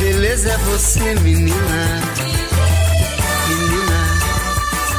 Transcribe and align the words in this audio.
Beleza 0.00 0.48
é 0.50 0.56
você, 0.58 1.14
menina. 1.20 1.82
Menina, 3.48 4.00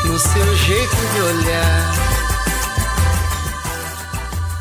no 0.06 0.18
seu 0.20 0.56
jeito 0.68 0.96
de 1.14 1.22
olhar. 1.22 2.00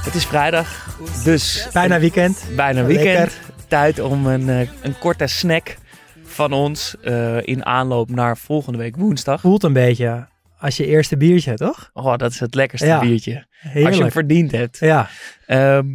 Het 0.05 0.15
is 0.15 0.27
vrijdag, 0.27 0.97
dus 1.25 1.69
Bijna 1.73 1.99
weekend. 2.01 2.45
bijna 2.57 2.83
Lekker. 2.83 3.05
weekend. 3.05 3.33
Tijd 3.69 3.99
om 4.01 4.27
een, 4.27 4.49
eh, 4.49 4.69
een 4.83 4.99
korte 4.99 5.27
snack 5.27 5.77
van 6.25 6.53
ons 6.53 6.97
eh, 7.03 7.37
in 7.47 7.65
aanloop 7.67 8.11
naar 8.11 8.37
volgende 8.37 8.79
week 8.79 8.97
woensdag. 8.97 9.41
Voelt 9.41 9.63
een 9.63 9.73
beetje 9.73 10.29
als 10.59 10.77
je 10.77 10.87
eerste 10.87 11.17
biertje, 11.17 11.55
toch? 11.55 11.91
Oh, 11.93 12.17
dat 12.17 12.31
is 12.31 12.41
het 12.41 12.55
lekkerste 12.55 12.87
Ja. 12.87 12.99
biertje. 13.01 13.47
Als 13.85 13.97
je 13.97 14.03
hem 14.03 14.11
verdiend 14.11 14.51
hebt. 14.53 14.79
Ja, 14.79 15.09
Ehm, 15.47 15.87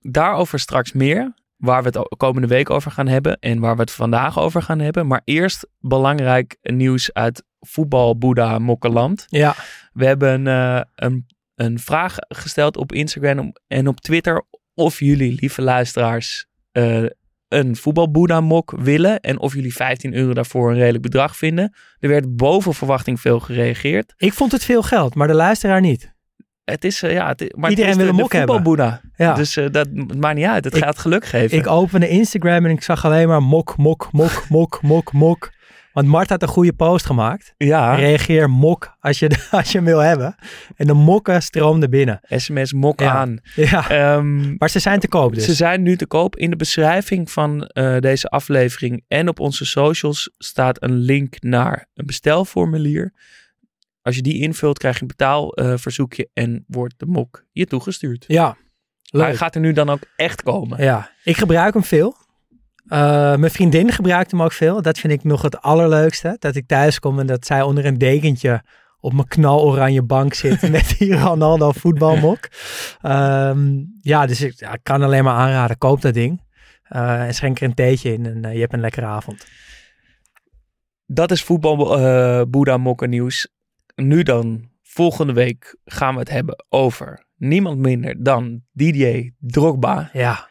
daarover 0.00 0.58
straks 0.58 0.92
meer. 0.92 1.34
Waar 1.64 1.82
we 1.82 1.98
het 1.98 2.16
komende 2.16 2.48
week 2.48 2.70
over 2.70 2.90
gaan 2.90 3.08
hebben. 3.08 3.38
En 3.40 3.60
waar 3.60 3.74
we 3.74 3.80
het 3.80 3.90
vandaag 3.90 4.38
over 4.38 4.62
gaan 4.62 4.78
hebben. 4.78 5.06
Maar 5.06 5.20
eerst 5.24 5.66
belangrijk 5.78 6.56
nieuws 6.62 7.12
uit 7.12 7.44
voetbal 7.60 8.18
Boeddha 8.18 8.58
Mokkeland. 8.58 9.26
ja. 9.28 9.54
We 9.92 10.06
hebben 10.06 10.46
eh, 10.46 10.80
een, 10.94 11.26
een 11.54 11.78
vraag 11.78 12.16
gesteld 12.28 12.76
op 12.76 12.92
Instagram 12.92 13.52
en 13.66 13.88
op 13.88 14.00
Twitter. 14.00 14.44
Of 14.74 14.98
jullie, 14.98 15.38
lieve 15.40 15.62
luisteraars, 15.62 16.46
eh, 16.72 17.04
een 17.48 17.76
voetbalboeddha 17.76 18.40
mok 18.40 18.70
willen. 18.76 19.20
En 19.20 19.38
of 19.38 19.54
jullie 19.54 19.74
15 19.74 20.14
euro 20.14 20.34
daarvoor 20.34 20.70
een 20.70 20.76
redelijk 20.76 21.02
bedrag 21.02 21.36
vinden. 21.36 21.74
Er 21.98 22.08
werd 22.08 22.36
boven 22.36 22.74
verwachting 22.74 23.20
veel 23.20 23.40
gereageerd. 23.40 24.14
Ik 24.16 24.32
vond 24.32 24.52
het 24.52 24.64
veel 24.64 24.82
geld, 24.82 25.14
maar 25.14 25.26
de 25.26 25.34
luisteraar 25.34 25.80
niet. 25.80 26.13
Het 26.64 26.84
is, 26.84 27.02
eh, 27.02 27.12
ja, 27.12 27.28
het, 27.28 27.54
maar 27.56 27.70
Iedereen 27.70 27.90
het 27.90 28.00
is 28.00 28.04
wil 28.06 28.14
de, 28.16 28.20
mok 28.22 28.32
hebben. 28.32 29.00
Ja. 29.16 29.34
Dus 29.34 29.56
eh, 29.56 29.66
dat 29.70 29.88
maakt 30.16 30.36
niet 30.36 30.46
uit. 30.46 30.64
Het 30.64 30.76
Ik- 30.76 30.82
gaat 30.82 30.98
geluk 30.98 31.24
geven. 31.24 31.58
Ik 31.58 31.66
opende 31.66 32.08
Instagram 32.08 32.64
en 32.64 32.70
ik 32.70 32.82
zag 32.82 33.04
alleen 33.04 33.28
maar 33.28 33.42
mok, 33.42 33.76
mok, 33.76 34.08
mok, 34.12 34.44
mok, 34.48 34.78
mok, 34.82 35.12
mok. 35.12 35.52
Want 35.92 36.06
Mart 36.06 36.28
had 36.28 36.42
een 36.42 36.48
goede 36.48 36.72
post 36.72 37.06
gemaakt. 37.06 37.54
ja, 37.56 37.94
Reageer 37.94 38.50
mok 38.50 38.96
als 39.00 39.18
je, 39.18 39.30
als 39.50 39.72
je 39.72 39.76
hem 39.78 39.86
wil 39.86 39.98
hebben. 39.98 40.34
En 40.76 40.86
de 40.86 40.92
mokken 40.92 41.42
stroomden 41.42 41.90
binnen. 41.90 42.20
sms 42.28 42.72
mok 42.72 43.00
Ja. 43.00 43.10
aan. 43.12 43.38
Ja, 43.54 43.88
Ehm, 43.90 44.54
maar 44.56 44.70
ze 44.70 44.78
zijn 44.78 45.00
te 45.00 45.08
koop 45.08 45.34
dus. 45.34 45.44
Ze 45.44 45.54
zijn 45.54 45.82
nu 45.82 45.96
te 45.96 46.06
koop. 46.06 46.36
In 46.36 46.50
de 46.50 46.56
beschrijving 46.56 47.30
van 47.30 47.64
eh, 47.66 47.98
deze 47.98 48.28
aflevering 48.28 49.04
en 49.08 49.28
op 49.28 49.40
onze 49.40 49.64
socials 49.64 50.30
staat 50.38 50.82
een 50.82 50.94
link 50.96 51.34
naar 51.42 51.86
een 51.94 52.06
bestelformulier. 52.06 53.12
Als 54.04 54.16
je 54.16 54.22
die 54.22 54.40
invult, 54.40 54.78
krijg 54.78 54.94
je 54.94 55.00
een 55.00 55.06
betaalverzoekje 55.06 56.28
en 56.32 56.64
wordt 56.66 56.94
de 56.96 57.06
mok 57.06 57.44
je 57.52 57.66
toegestuurd. 57.66 58.24
Ja, 58.26 58.56
Hij 59.02 59.36
gaat 59.36 59.54
er 59.54 59.60
nu 59.60 59.72
dan 59.72 59.90
ook 59.90 60.02
echt 60.16 60.42
komen. 60.42 60.82
Ja, 60.82 61.10
ik 61.22 61.36
gebruik 61.36 61.74
hem 61.74 61.84
veel. 61.84 62.16
Eh, 62.86 63.36
mijn 63.36 63.50
vriendin 63.50 63.92
gebruikt 63.92 64.30
hem 64.30 64.42
ook 64.42 64.52
veel. 64.52 64.82
Dat 64.82 64.98
vind 64.98 65.12
ik 65.12 65.24
nog 65.24 65.42
het 65.42 65.60
allerleukste. 65.60 66.36
Dat 66.38 66.54
ik 66.54 66.66
thuis 66.66 66.98
kom 66.98 67.18
en 67.18 67.26
dat 67.26 67.46
zij 67.46 67.62
onder 67.62 67.84
een 67.84 67.98
dekentje 67.98 68.62
op 69.00 69.12
mijn 69.12 69.28
knaloranje 69.28 70.02
bank 70.02 70.34
zit 70.34 70.62
met 70.70 70.94
die 70.98 71.16
Ronaldo 71.16 71.72
voetbalmok. 71.72 72.48
Ehm, 73.00 73.82
ja, 74.00 74.26
dus 74.26 74.40
ik, 74.40 74.58
ja, 74.58 74.72
ik 74.72 74.80
kan 74.82 75.02
alleen 75.02 75.24
maar 75.24 75.36
aanraden. 75.36 75.78
Koop 75.78 76.00
dat 76.00 76.14
ding. 76.14 76.42
Eh, 76.82 77.26
en 77.26 77.34
schenk 77.34 77.60
er 77.60 77.66
een 77.66 77.74
theetje 77.74 78.12
in 78.12 78.26
en 78.26 78.44
eh, 78.44 78.52
je 78.52 78.60
hebt 78.60 78.72
een 78.72 78.80
lekkere 78.80 79.06
avond. 79.06 79.46
Dat 81.06 81.30
is 81.30 81.42
voetbal 81.42 81.98
eh 81.98 82.42
Boeddha 82.48 82.76
Mokken 82.76 83.10
nieuws. 83.10 83.48
Nu 83.94 84.22
dan, 84.22 84.68
volgende 84.82 85.32
week 85.32 85.76
gaan 85.84 86.14
we 86.14 86.20
het 86.20 86.30
hebben 86.30 86.64
over 86.68 87.26
niemand 87.36 87.78
minder 87.78 88.22
dan 88.22 88.62
Didier 88.72 89.32
Drogba. 89.38 90.10
Ja, 90.12 90.48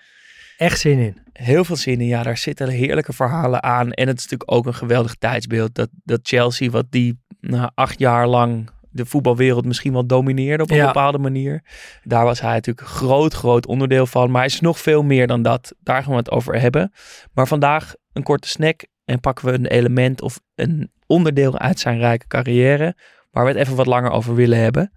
echt 0.58 0.80
zin 0.80 1.00
in. 1.00 1.22
Heel 1.34 1.66
veel 1.66 1.76
zin 1.76 2.02
in. 2.02 2.08
Ja, 2.08 2.24
daar 2.24 2.38
zitten 2.38 2.70
heerlijke 2.70 3.14
verhalen 3.14 3.64
aan. 3.64 3.92
En 3.92 4.08
het 4.08 4.18
is 4.18 4.24
natuurlijk 4.24 4.52
ook 4.52 4.66
een 4.66 4.74
geweldig 4.74 5.16
tijdsbeeld. 5.16 5.76
Dat, 5.76 5.90
dat 6.04 6.20
Chelsea, 6.24 6.70
wat 6.70 6.86
die 6.90 7.20
nou, 7.40 7.70
acht 7.76 8.00
jaar 8.00 8.28
lang 8.28 8.70
de 8.90 9.06
voetbalwereld 9.06 9.66
misschien 9.66 9.94
wel 9.94 10.06
domineerde 10.06 10.64
op 10.64 10.70
een 10.70 10.76
Ja. 10.76 10.86
bepaalde 10.86 11.18
manier. 11.18 11.64
Daar 12.04 12.24
was 12.24 12.42
hij 12.42 12.54
natuurlijk 12.54 12.88
groot, 12.88 13.34
groot 13.34 13.66
onderdeel 13.68 14.06
van. 14.06 14.32
Maar 14.32 14.42
hij 14.42 14.50
is 14.50 14.60
nog 14.60 14.80
veel 14.80 15.04
meer 15.04 15.28
dan 15.28 15.42
dat. 15.42 15.76
Daar 15.80 16.02
gaan 16.04 16.12
we 16.12 16.18
het 16.18 16.32
over 16.32 16.60
hebben. 16.60 16.92
Maar 17.34 17.48
vandaag 17.48 17.94
een 18.14 18.24
korte 18.24 18.48
snack. 18.48 18.86
En 19.06 19.20
pakken 19.20 19.46
we 19.46 19.54
een 19.54 19.66
element 19.66 20.22
of 20.22 20.40
een 20.56 20.92
onderdeel 21.06 21.58
uit 21.60 21.80
zijn 21.80 21.98
rijke 22.00 22.28
carrière. 22.28 22.96
Waar 23.34 23.44
we 23.46 23.50
het 23.52 23.60
even 23.60 23.76
wat 23.76 23.86
langer 23.86 24.12
over 24.12 24.36
willen 24.36 24.60
hebben. 24.60 24.92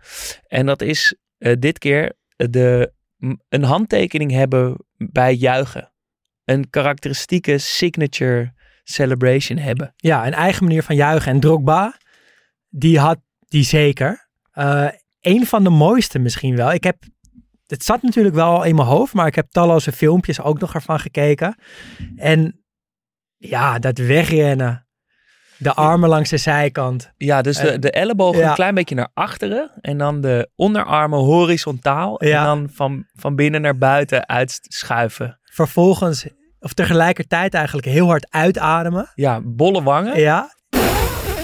En 0.46 0.66
dat 0.66 0.82
is 0.82 1.16
eh, 1.38 1.52
dit 1.58 1.78
keer 1.78 2.12
de, 2.36 2.92
m- 3.16 3.32
een 3.48 3.62
handtekening 3.62 4.30
hebben 4.30 4.76
bij 4.96 5.34
juichen 5.34 5.92
een 6.44 6.70
karakteristieke 6.70 7.58
signature 7.58 8.52
celebration 8.82 9.58
hebben. 9.58 9.92
Ja, 9.96 10.26
een 10.26 10.32
eigen 10.32 10.64
manier 10.64 10.82
van 10.82 10.96
juichen. 10.96 11.32
En 11.32 11.40
Drogba, 11.40 11.98
die 12.68 12.98
had 12.98 13.18
die 13.48 13.64
zeker. 13.64 14.28
Eh 14.52 14.88
een 15.20 15.46
van 15.46 15.64
de 15.64 15.70
mooiste 15.70 16.18
misschien 16.18 16.56
wel. 16.56 16.72
Ik 16.72 16.84
heb, 16.84 17.02
het 17.66 17.84
zat 17.84 18.02
natuurlijk 18.02 18.34
wel 18.34 18.64
in 18.64 18.74
mijn 18.74 18.88
hoofd, 18.88 19.14
maar 19.14 19.26
ik 19.26 19.34
heb 19.34 19.50
talloze 19.50 19.92
filmpjes 19.92 20.40
ook 20.40 20.60
nog 20.60 20.74
ervan 20.74 21.00
gekeken. 21.00 21.56
En 22.16 22.64
ja, 23.36 23.78
dat 23.78 23.98
wegrennen. 23.98 24.85
De 25.58 25.74
armen 25.74 26.08
langs 26.08 26.30
de 26.30 26.36
zijkant. 26.36 27.12
Ja, 27.16 27.42
dus 27.42 27.56
de, 27.56 27.70
En- 27.70 27.80
de 27.80 27.90
ellebogen 27.90 28.40
ja. 28.40 28.48
een 28.48 28.54
klein 28.54 28.74
beetje 28.74 28.94
naar 28.94 29.08
achteren. 29.14 29.70
En 29.80 29.98
dan 29.98 30.20
de 30.20 30.50
onderarmen 30.56 31.18
horizontaal. 31.18 32.20
En 32.20 32.44
dan 32.44 32.68
van, 32.72 33.04
van 33.14 33.34
binnen 33.36 33.60
naar 33.60 33.78
buiten 33.78 34.28
uitschuiven. 34.28 35.38
Vervolgens, 35.42 36.26
of 36.60 36.72
tegelijkertijd 36.72 37.54
eigenlijk 37.54 37.86
heel 37.86 38.06
hard 38.06 38.26
uitademen. 38.30 39.10
Ja, 39.14 39.40
bolle 39.44 39.82
wangen. 39.82 40.20
Ja. 40.20 40.54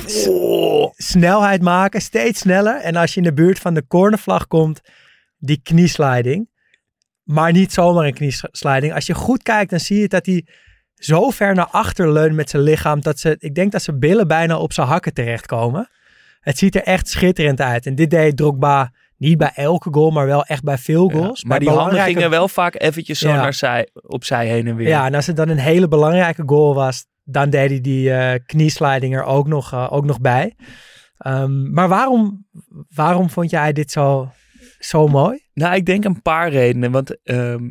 S- 0.06 0.28
Snelheid 0.96 1.62
maken, 1.62 2.00
steeds 2.00 2.40
sneller. 2.40 2.80
En 2.80 2.96
als 2.96 3.10
je 3.14 3.16
in 3.20 3.26
de 3.26 3.32
buurt 3.32 3.58
van 3.58 3.74
de 3.74 3.86
cornervlag 3.86 4.46
komt, 4.46 4.80
die 5.38 5.60
kniesliding. 5.62 6.50
Maar 7.22 7.52
niet 7.52 7.72
zomaar 7.72 8.04
een 8.06 8.14
kniesliding. 8.14 8.94
Als 8.94 9.06
je 9.06 9.14
goed 9.14 9.42
kijkt, 9.42 9.70
dan 9.70 9.80
zie 9.80 10.00
je 10.00 10.08
dat 10.08 10.26
hij 10.26 10.46
zo 11.04 11.30
ver 11.30 11.54
naar 11.54 11.66
achter 11.70 12.12
leunt 12.12 12.34
met 12.34 12.50
zijn 12.50 12.62
lichaam. 12.62 13.00
Dat 13.00 13.18
ze, 13.18 13.36
ik 13.38 13.54
denk 13.54 13.72
dat 13.72 13.82
zijn 13.82 13.98
billen 13.98 14.28
bijna 14.28 14.59
op 14.59 14.72
zijn 14.72 14.86
hakken 14.86 15.15
terechtkomen. 15.15 15.88
Het 16.41 16.59
ziet 16.59 16.74
er 16.74 16.82
echt 16.82 17.09
schitterend 17.09 17.60
uit. 17.60 17.86
En 17.86 17.94
dit 17.94 18.10
deed 18.10 18.36
Drogba 18.36 18.92
niet 19.16 19.38
bij 19.38 19.50
elke 19.54 19.88
goal, 19.92 20.10
maar 20.10 20.27
wel 20.27 20.44
echt 20.44 20.62
bij 20.62 20.78
veel 20.78 21.10
Ja, 21.10 21.16
goals. 21.18 21.44
maar 21.44 21.59
Bij 21.59 21.66
die 21.68 21.77
handen 21.77 22.00
gingen 22.00 22.30
wel 22.30 22.48
vaak 22.48 22.80
eventjes 22.82 23.18
zo 23.18 23.28
Ja. 23.28 23.36
naar 23.36 23.54
zij, 23.54 23.88
opzij 24.06 24.47
heen 24.48 24.66
en 24.66 24.77
weer. 24.77 24.88
Ja, 24.88 25.06
en 25.06 25.15
als 25.15 25.27
het 25.27 25.36
dan 25.36 25.48
een 25.48 25.59
hele 25.59 25.88
belangrijke 25.88 26.42
goal 26.47 26.74
was, 26.74 27.04
dan 27.24 27.50
deed 27.50 27.71
hij 27.71 27.80
die 27.80 28.12
eh 28.12 28.38
kniesliding 28.47 29.15
er 29.16 29.24
ook 29.24 29.47
nog, 29.47 29.72
eh, 29.72 29.86
ook 29.91 30.04
nog 30.04 30.21
bij. 30.21 30.56
Ehm, 31.18 31.72
maar 31.72 31.88
waarom, 31.88 32.47
waarom 32.94 33.30
vond 33.30 33.50
jij 33.50 33.72
dit 33.72 33.91
zo, 33.91 34.30
zo 34.78 35.06
mooi? 35.09 35.41
Nou, 35.54 35.74
ik 35.74 35.86
denk 35.86 36.04
een 36.04 36.22
paar 36.22 36.50
redenen. 36.50 36.91
Want 36.91 37.22
ehm, 37.22 37.71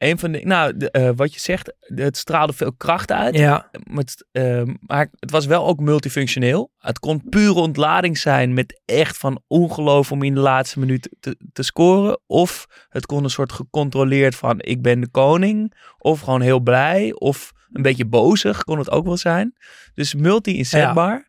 een 0.00 0.18
van 0.18 0.32
de, 0.32 0.40
nou, 0.44 0.76
de, 0.76 0.90
eh, 0.90 1.10
wat 1.16 1.34
je 1.34 1.40
zegt, 1.40 1.74
het 1.80 2.16
straalde 2.16 2.52
veel 2.52 2.72
kracht 2.72 3.12
uit. 3.12 3.36
Ja, 3.36 3.70
Maar 3.84 4.04
het, 4.04 4.26
ehm, 4.32 4.74
maar 4.80 5.08
het 5.18 5.30
was 5.30 5.46
wel 5.46 5.66
ook 5.66 5.80
multifunctioneel. 5.80 6.72
Het 6.78 6.98
kon 6.98 7.28
pure 7.28 7.60
ontlading 7.60 8.18
zijn 8.18 8.54
met 8.54 8.80
echt 8.84 9.16
van 9.16 9.42
ongeloof 9.46 10.12
om 10.12 10.22
in 10.22 10.34
de 10.34 10.40
laatste 10.40 10.78
minuut 10.78 11.16
te, 11.20 11.36
te 11.52 11.62
scoren. 11.62 12.20
Of 12.26 12.66
het 12.88 13.06
kon 13.06 13.24
een 13.24 13.30
soort 13.30 13.52
gecontroleerd 13.52 14.34
van 14.34 14.60
ik 14.60 14.82
ben 14.82 15.00
de 15.00 15.08
koning. 15.10 15.74
Of 15.98 16.20
gewoon 16.20 16.40
heel 16.40 16.60
blij. 16.60 17.12
Of 17.14 17.52
Een 17.72 17.82
beetje 17.82 18.06
bozig 18.06 18.64
kon 18.64 18.78
het 18.78 18.90
ook 18.90 19.04
wel 19.04 19.16
zijn. 19.16 19.56
Dus 19.94 20.14
multi-inzetbaar. 20.14 21.28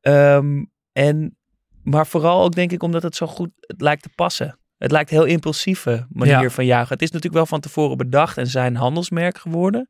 Ehm, 0.00 0.64
en, 0.92 1.36
maar 1.82 2.06
vooral 2.06 2.42
ook 2.42 2.54
denk 2.54 2.72
ik 2.72 2.82
omdat 2.82 3.02
het 3.02 3.16
zo 3.16 3.26
goed 3.26 3.50
het 3.60 3.80
lijkt 3.80 4.02
te 4.02 4.10
passen. 4.14 4.56
Het 4.82 4.90
lijkt 4.90 5.10
een 5.10 5.16
heel 5.16 5.26
impulsieve 5.26 6.06
manier 6.10 6.40
Ja. 6.42 6.50
van 6.50 6.64
juichen. 6.66 6.92
Het 6.92 7.02
is 7.02 7.08
natuurlijk 7.10 7.34
wel 7.36 7.46
van 7.46 7.60
tevoren 7.60 7.96
bedacht 7.96 8.38
en 8.38 8.46
zijn 8.46 8.76
handelsmerk 8.76 9.38
geworden. 9.38 9.88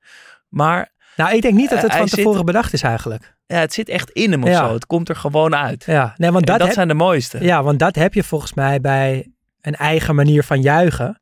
Maar 0.48 0.90
Nou, 1.16 1.34
ik 1.34 1.42
denk 1.42 1.54
niet 1.54 1.68
dat 1.70 1.78
Eh, 1.78 1.84
het 1.84 1.94
van 1.96 2.08
zit- 2.08 2.18
tevoren 2.18 2.44
bedacht 2.44 2.72
is 2.72 2.82
eigenlijk. 2.82 3.36
ja, 3.46 3.56
het 3.58 3.72
zit 3.72 3.88
echt 3.88 4.10
in 4.10 4.30
hem 4.30 4.42
of 4.42 4.48
Ja. 4.48 4.66
zo. 4.68 4.74
Het 4.74 4.86
komt 4.86 5.08
er 5.08 5.16
gewoon 5.16 5.54
uit. 5.54 5.84
Ja, 5.84 6.14
nee, 6.16 6.30
want 6.30 6.46
dat, 6.46 6.56
dat 6.58 6.66
heb- 6.66 6.76
zijn 6.76 6.88
de 6.88 6.94
mooiste. 6.94 7.44
ja, 7.44 7.62
want 7.62 7.78
dat 7.78 7.94
heb 7.94 8.14
je 8.14 8.22
volgens 8.22 8.54
mij 8.54 8.80
bij 8.80 9.32
een 9.60 9.74
eigen 9.74 10.14
manier 10.14 10.44
van 10.44 10.60
juichen. 10.62 11.20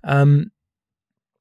Ehm, 0.00 0.44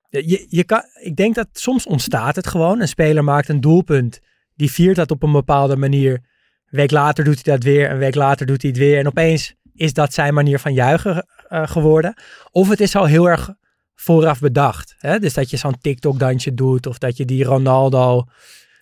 je, 0.10 0.46
je 0.50 0.64
kan, 0.64 0.84
ik 1.02 1.16
denk 1.16 1.36
dat 1.36 1.48
soms 1.52 1.86
ontstaat 1.88 2.36
het 2.36 2.48
gewoon. 2.48 2.81
Een 2.81 2.88
speler 2.88 3.24
maakt 3.24 3.50
een 3.50 3.62
doelpunt. 3.62 4.20
Die 4.56 4.72
viert 4.72 4.96
dat 4.96 5.12
op 5.12 5.24
een 5.24 5.31
bepaalde 5.31 5.75
manier. 5.75 6.12
Een 6.14 6.80
week 6.80 6.92
later 6.92 7.24
doet 7.24 7.46
hij 7.46 7.54
dat 7.56 7.64
weer. 7.64 7.92
Een 7.92 7.98
week 7.98 8.16
later 8.16 8.46
doet 8.46 8.62
hij 8.62 8.72
het 8.72 8.80
weer. 8.80 8.98
En 9.00 9.08
opeens 9.08 9.54
is 9.75 9.94
dat 9.94 10.14
zijn 10.14 10.34
manier 10.34 10.60
van 10.60 10.74
juichen 10.74 11.28
geworden. 11.61 12.13
Of 12.51 12.69
het 12.69 12.79
is 12.79 12.95
al 12.95 13.05
heel 13.05 13.29
erg 13.29 13.53
vooraf 13.95 14.39
bedacht. 14.39 14.95
Hè? 14.97 15.19
Dus 15.19 15.33
dat 15.33 15.50
je 15.50 15.57
zo'n 15.57 15.77
TikTok-dansje 15.81 16.53
doet. 16.53 16.88
Of 16.88 16.97
dat 16.97 17.17
je 17.17 17.25
die 17.25 17.44
Ronaldo... 17.44 18.17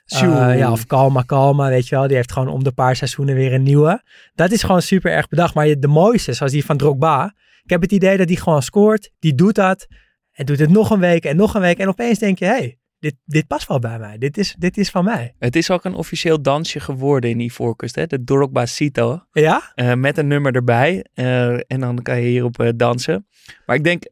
eh, 0.06 0.18
Tjoe. 0.20 0.56
ja, 0.58 0.72
of 0.72 0.86
Kalma 0.86 1.22
Kalma, 1.22 1.70
weet 1.70 1.88
je 1.88 1.96
wel. 1.96 2.08
Die 2.08 2.16
heeft 2.16 2.32
gewoon 2.32 2.48
om 2.48 2.64
de 2.64 2.72
paar 2.72 2.96
seizoenen 2.96 3.36
weer 3.36 3.54
een 3.54 3.64
nieuwe. 3.64 4.04
Dat 4.36 4.52
is 4.52 4.64
gewoon 4.64 4.82
super 4.82 5.12
erg 5.12 5.28
bedacht. 5.28 5.54
Maar 5.54 5.80
de 5.80 5.88
mooiste, 5.88 6.34
zoals 6.34 6.52
die 6.52 6.66
van 6.66 6.78
Drogba. 6.78 7.34
Ik 7.64 7.70
heb 7.70 7.82
het 7.82 7.92
idee 7.92 8.18
dat 8.18 8.28
die 8.28 8.38
gewoon 8.38 8.64
scoort. 8.64 9.12
Die 9.20 9.36
doet 9.36 9.56
dat. 9.56 9.88
En 10.32 10.46
doet 10.46 10.60
het 10.60 10.70
nog 10.70 10.90
een 10.90 11.00
week 11.00 11.26
en 11.26 11.36
nog 11.36 11.54
een 11.54 11.62
week. 11.62 11.78
En 11.78 11.88
opeens 11.88 12.20
denk 12.20 12.40
je, 12.40 12.46
hé, 12.46 12.52
hey, 12.52 12.80
dit, 13.02 13.16
dit 13.26 13.48
past 13.48 13.68
wel 13.68 13.80
bij 13.80 14.00
mij. 14.00 14.18
Dit 14.18 14.38
is, 14.38 14.56
dit 14.58 14.78
is 14.78 14.90
van 14.90 15.04
mij. 15.04 15.36
Het 15.40 15.56
is 15.56 15.70
ook 15.70 15.84
een 15.84 15.94
officieel 15.94 16.42
dansje 16.42 16.80
geworden 16.80 17.30
in 17.30 17.40
Ivoorkust. 17.40 17.96
Hè? 17.96 18.08
De 18.08 18.24
Drogba 18.24 18.66
Cito. 18.66 19.24
Ja? 19.32 19.72
Eh, 19.76 19.94
met 19.94 20.18
een 20.18 20.28
nummer 20.28 20.56
erbij. 20.56 21.06
Eh, 21.14 21.54
en 21.54 21.80
dan 21.80 22.02
kan 22.02 22.22
je 22.22 22.28
hierop 22.28 22.60
eh, 22.60 22.70
dansen. 22.76 23.28
Maar 23.66 23.76
ik 23.76 23.84
denk, 23.84 24.04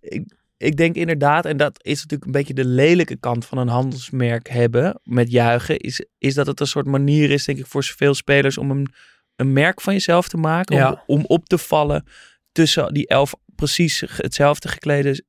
ik, 0.00 0.24
ik 0.56 0.76
denk 0.76 0.94
inderdaad, 0.94 1.46
en 1.46 1.56
dat 1.56 1.84
is 1.84 1.96
natuurlijk 2.02 2.24
een 2.24 2.32
beetje 2.32 2.54
de 2.54 2.64
lelijke 2.64 3.16
kant 3.16 3.46
van 3.46 3.58
een 3.58 3.68
handelsmerk 3.68 4.48
hebben 4.48 5.00
met 5.02 5.30
juichen, 5.30 5.78
is, 5.78 6.06
is 6.18 6.34
dat 6.34 6.46
het 6.46 6.60
een 6.60 6.66
soort 6.66 6.86
manier 6.86 7.30
is, 7.30 7.44
denk 7.44 7.58
ik, 7.58 7.66
voor 7.66 7.84
veel 7.84 8.14
spelers 8.14 8.58
om 8.58 8.70
een, 8.70 8.88
een 9.36 9.52
merk 9.52 9.80
van 9.80 9.92
jezelf 9.92 10.28
te 10.28 10.36
maken. 10.36 10.74
Om, 10.76 10.80
Ja. 10.80 11.02
om 11.06 11.24
op 11.26 11.48
te 11.48 11.58
vallen 11.58 12.04
tussen 12.52 12.94
die 12.94 13.06
elf 13.06 13.34
precies 13.54 14.04
hetzelfde 14.16 14.68
geklede 14.68 15.22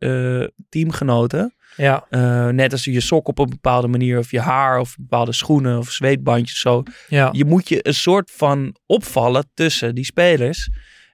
teamgenoten. 0.70 1.54
Ja. 1.80 2.06
Eh, 2.10 2.48
net 2.48 2.72
als 2.72 2.84
je 2.84 3.00
sok 3.00 3.28
op 3.28 3.40
een 3.40 3.50
bepaalde 3.50 3.88
manier, 3.88 4.18
of 4.18 4.32
je 4.32 4.40
haar, 4.40 4.80
of 4.80 4.96
bepaalde 5.00 5.32
schoenen, 5.34 5.78
of 5.78 5.92
zweetbandjes 5.92 6.60
zo 6.60 6.84
Ja. 7.08 7.30
je 7.32 7.46
moet 7.46 7.70
je 7.70 7.88
een 7.88 7.94
soort 7.94 8.32
van 8.32 8.76
opvallen 8.86 9.50
tussen 9.54 9.96
die 9.96 10.06
spelers. 10.06 10.70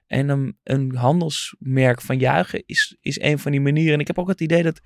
En 0.06 0.28
een, 0.28 0.56
een 0.62 0.96
handelsmerk 0.96 2.00
van 2.00 2.18
juichen 2.18 2.62
is, 2.66 2.96
is 3.00 3.20
een 3.20 3.38
van 3.38 3.50
die 3.50 3.60
manieren. 3.60 3.92
En 3.94 4.00
ik 4.00 4.06
heb 4.06 4.18
ook 4.18 4.28
het 4.28 4.40
idee 4.40 4.62
dat 4.62 4.80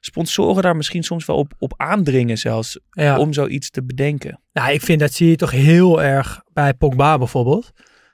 sponsoren 0.00 0.62
daar 0.62 0.76
misschien 0.76 1.02
soms 1.02 1.26
wel 1.26 1.36
op, 1.36 1.52
op 1.58 1.74
aandringen 1.76 2.38
zelfs. 2.38 2.78
ja. 2.90 3.18
Om 3.18 3.32
zoiets 3.32 3.70
te 3.70 3.84
bedenken. 3.84 4.40
Nou, 4.52 4.72
ik 4.72 4.80
vind 4.82 5.00
dat 5.00 5.12
zie 5.12 5.28
je 5.28 5.36
toch 5.36 5.50
heel 5.50 6.02
erg 6.02 6.42
bij 6.52 6.74
Pogba 6.74 7.18
bijvoorbeeld. 7.18 7.72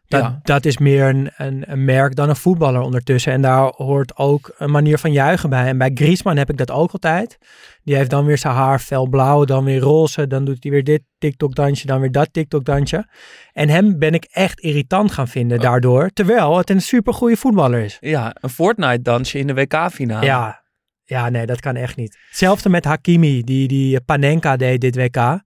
Dat, 0.09 0.21
Ja. 0.21 0.41
dat 0.43 0.65
is 0.65 0.79
meer 0.79 1.05
een, 1.09 1.31
een, 1.37 1.65
een 1.67 1.85
merk 1.85 2.15
dan 2.15 2.29
een 2.29 2.37
voetballer 2.37 2.81
ondertussen. 2.81 3.33
En 3.33 3.43
daar 3.43 3.73
hoort 3.77 4.17
ook 4.17 4.55
een 4.59 4.71
manier 4.71 4.99
van 4.99 5.13
juichen 5.13 5.51
bij. 5.51 5.67
En 5.67 5.79
bij 5.79 5.91
Griezmann 5.95 6.39
heb 6.39 6.51
ik 6.51 6.57
dat 6.57 6.71
ook 6.71 6.93
altijd. 6.93 7.39
Die 7.83 7.97
heeft 7.97 8.11
dan 8.11 8.25
weer 8.25 8.39
zijn 8.39 8.55
haar 8.55 8.79
fel 8.79 9.07
blauw, 9.09 9.45
dan 9.45 9.65
weer 9.65 9.81
roze. 9.81 10.27
Dan 10.27 10.45
doet 10.45 10.63
hij 10.63 10.73
weer 10.73 10.85
dit 10.85 11.03
TikTok-dansje, 11.19 11.87
dan 11.87 12.01
weer 12.01 12.13
dat 12.13 12.33
TikTok-dansje. 12.33 13.07
En 13.53 13.69
hem 13.69 13.99
ben 13.99 14.15
ik 14.15 14.25
echt 14.25 14.61
irritant 14.61 15.13
gaan 15.13 15.29
vinden 15.29 15.61
daardoor. 15.61 16.11
Terwijl 16.11 16.57
het 16.59 16.71
een 16.71 16.83
supergoeie 16.83 17.37
voetballer 17.37 17.81
is. 17.81 17.97
Ja, 18.01 18.37
een 18.41 18.51
Fortnite-dansje 18.51 19.39
in 19.39 19.47
de 19.47 19.55
WK-finale. 19.55 20.25
Ja, 20.25 20.63
ja, 21.05 21.29
nee, 21.29 21.47
dat 21.47 21.61
kan 21.61 21.77
echt 21.77 21.97
niet. 21.97 22.19
Hetzelfde 22.29 22.69
met 22.69 22.85
Hakimi, 22.85 23.43
die, 23.43 23.69
die 23.69 24.01
Panenka 24.01 24.57
deed 24.57 24.81
dit 24.81 24.97
WK. 24.97 25.41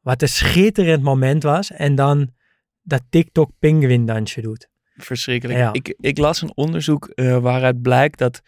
Wat 0.00 0.22
een 0.22 0.28
schitterend 0.28 1.02
moment 1.02 1.42
was. 1.42 1.70
En 1.72 1.94
dan 1.94 2.30
dat 2.82 3.02
TikTok 3.10 3.50
pinguïn 3.58 4.06
dansje 4.06 4.40
doet. 4.40 4.68
Verschrikkelijk. 4.94 5.58
Ja. 5.58 5.72
Ik, 5.72 5.94
ik 6.00 6.18
las 6.18 6.42
een 6.42 6.56
onderzoek 6.56 7.06
eh, 7.06 7.38
waaruit 7.38 7.82
blijkt 7.82 8.18
dat 8.18 8.40
38% 8.40 8.44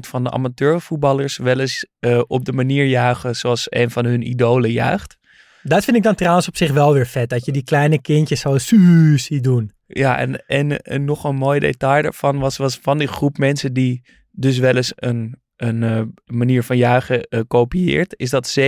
van 0.00 0.24
de 0.24 0.30
amateurvoetballers 0.30 1.36
wel 1.36 1.60
eens 1.60 1.86
eh, 1.98 2.22
op 2.26 2.44
de 2.44 2.52
manier 2.52 2.86
juichen 2.86 3.36
zoals 3.36 3.66
een 3.68 3.90
van 3.90 4.04
hun 4.04 4.28
idolen 4.28 4.72
juicht. 4.72 5.18
Dat 5.62 5.84
vind 5.84 5.96
ik 5.96 6.02
dan 6.02 6.14
trouwens 6.14 6.48
op 6.48 6.56
zich 6.56 6.72
wel 6.72 6.92
weer 6.92 7.06
vet. 7.06 7.28
Dat 7.28 7.44
je 7.44 7.52
die 7.52 7.64
kleine 7.64 8.00
kindjes 8.00 8.40
zo 8.40 8.58
su 8.58 9.18
ziet 9.18 9.44
doen. 9.44 9.72
Ja, 9.86 10.18
en, 10.18 10.46
en, 10.46 10.80
en 10.80 11.04
nog 11.04 11.24
een 11.24 11.36
mooi 11.36 11.60
detail 11.60 12.02
daarvan 12.02 12.38
was, 12.38 12.56
was 12.56 12.78
van 12.82 12.98
die 12.98 13.08
groep 13.08 13.38
mensen 13.38 13.72
die 13.72 14.02
dus 14.30 14.58
wel 14.58 14.76
eens 14.76 14.92
een, 14.94 15.40
een 15.56 15.82
eh, 15.82 16.00
manier 16.24 16.62
van 16.62 16.76
juichen 16.76 17.22
eh, 17.22 17.40
kopieert, 17.48 18.14
is 18.16 18.30
dat 18.30 18.58
47% 18.60 18.64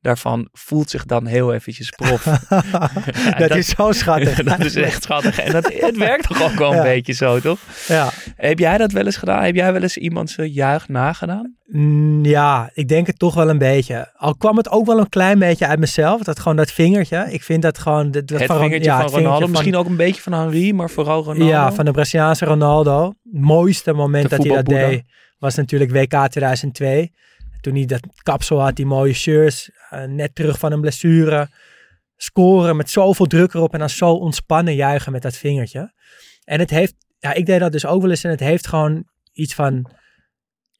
daarvan 0.00 0.48
voelt 0.52 0.90
zich 0.90 1.04
dan 1.04 1.26
heel 1.26 1.54
eventjes 1.54 1.90
prof. 1.90 2.24
dat, 3.38 3.48
dat- 3.48 3.56
is 3.56 3.68
zo 3.68 3.92
schattig. 3.92 4.42
dat 4.56 4.64
is 4.64 4.74
echt 4.74 5.02
schattig. 5.02 5.38
En 5.38 5.52
dat, 5.52 5.72
het 5.72 5.96
werkt 5.96 6.26
toch 6.28 6.42
ook 6.42 6.58
wel 6.58 6.70
een 6.70 6.76
Ja. 6.76 6.82
beetje 6.82 7.12
zo, 7.12 7.40
toch? 7.40 7.58
Ja. 7.88 8.10
Heb 8.36 8.58
jij 8.58 8.78
dat 8.78 8.92
wel 8.92 9.04
eens 9.04 9.16
gedaan? 9.16 9.44
Heb 9.44 9.54
jij 9.54 9.72
wel 9.72 9.82
eens 9.82 9.96
iemand 9.96 10.30
zijn 10.30 10.50
juich 10.50 10.88
nagedaan? 10.88 11.54
Ja, 12.22 12.70
ik 12.74 12.88
denk 12.88 13.06
het 13.06 13.18
toch 13.18 13.34
wel 13.34 13.48
een 13.48 13.58
beetje. 13.58 14.12
Al 14.16 14.36
kwam 14.36 14.56
het 14.56 14.70
ook 14.70 14.86
wel 14.86 14.98
een 14.98 15.08
klein 15.08 15.38
beetje 15.38 15.66
uit 15.66 15.78
mezelf. 15.78 16.22
Dat 16.22 16.38
gewoon 16.40 16.56
dat 16.56 16.70
vingertje. 16.70 17.26
Ik 17.30 17.42
vind 17.42 17.62
dat 17.62 17.78
gewoon... 17.78 18.10
Dat, 18.10 18.26
dat 18.26 18.38
het 18.38 18.46
van- 18.46 18.58
vingertje 18.60 18.90
ja, 18.90 18.96
van 18.96 19.06
Ronaldo, 19.06 19.20
vingertje 19.20 19.40
van- 19.42 19.50
misschien 19.50 19.76
ook 19.76 19.86
een 19.86 19.96
beetje 19.96 20.22
van 20.22 20.32
Henri, 20.32 20.72
maar 20.74 20.90
vooral 20.90 21.22
Ronaldo. 21.24 21.44
Ja, 21.44 21.72
van 21.72 21.84
de 21.84 21.90
Braziliaanse 21.90 22.44
Ronaldo. 22.44 23.06
Het 23.06 23.42
mooiste 23.42 23.92
moment 23.92 24.22
De 24.30 24.36
dat 24.36 24.46
hij 24.46 24.54
dat 24.56 24.64
deed 24.66 25.02
was 25.38 25.54
natuurlijk 25.54 25.90
WK 25.90 26.28
2002. 26.28 27.12
Toen 27.60 27.74
hij 27.74 27.84
dat 27.84 28.00
kapsel 28.22 28.60
had, 28.60 28.76
die 28.76 28.86
mooie 28.86 29.12
shirts, 29.12 29.70
eh, 29.90 30.04
net 30.04 30.34
terug 30.34 30.58
van 30.58 30.72
een 30.72 30.80
blessure. 30.80 31.48
Scoren 32.16 32.76
met 32.76 32.90
zoveel 32.90 33.26
druk 33.26 33.54
erop 33.54 33.72
en 33.72 33.78
dan 33.78 33.90
zo 33.90 34.10
ontspannen 34.12 34.74
juichen 34.74 35.12
met 35.12 35.22
dat 35.22 35.36
vingertje. 35.36 35.92
En 36.44 36.58
het 36.60 36.70
heeft, 36.70 36.94
ja, 37.18 37.32
ik 37.32 37.46
deed 37.46 37.60
dat 37.60 37.72
dus 37.72 37.86
ook 37.86 38.00
wel 38.00 38.10
eens 38.10 38.24
en 38.24 38.30
het 38.30 38.40
heeft 38.40 38.66
gewoon 38.66 39.04
iets 39.32 39.54
van, 39.54 39.86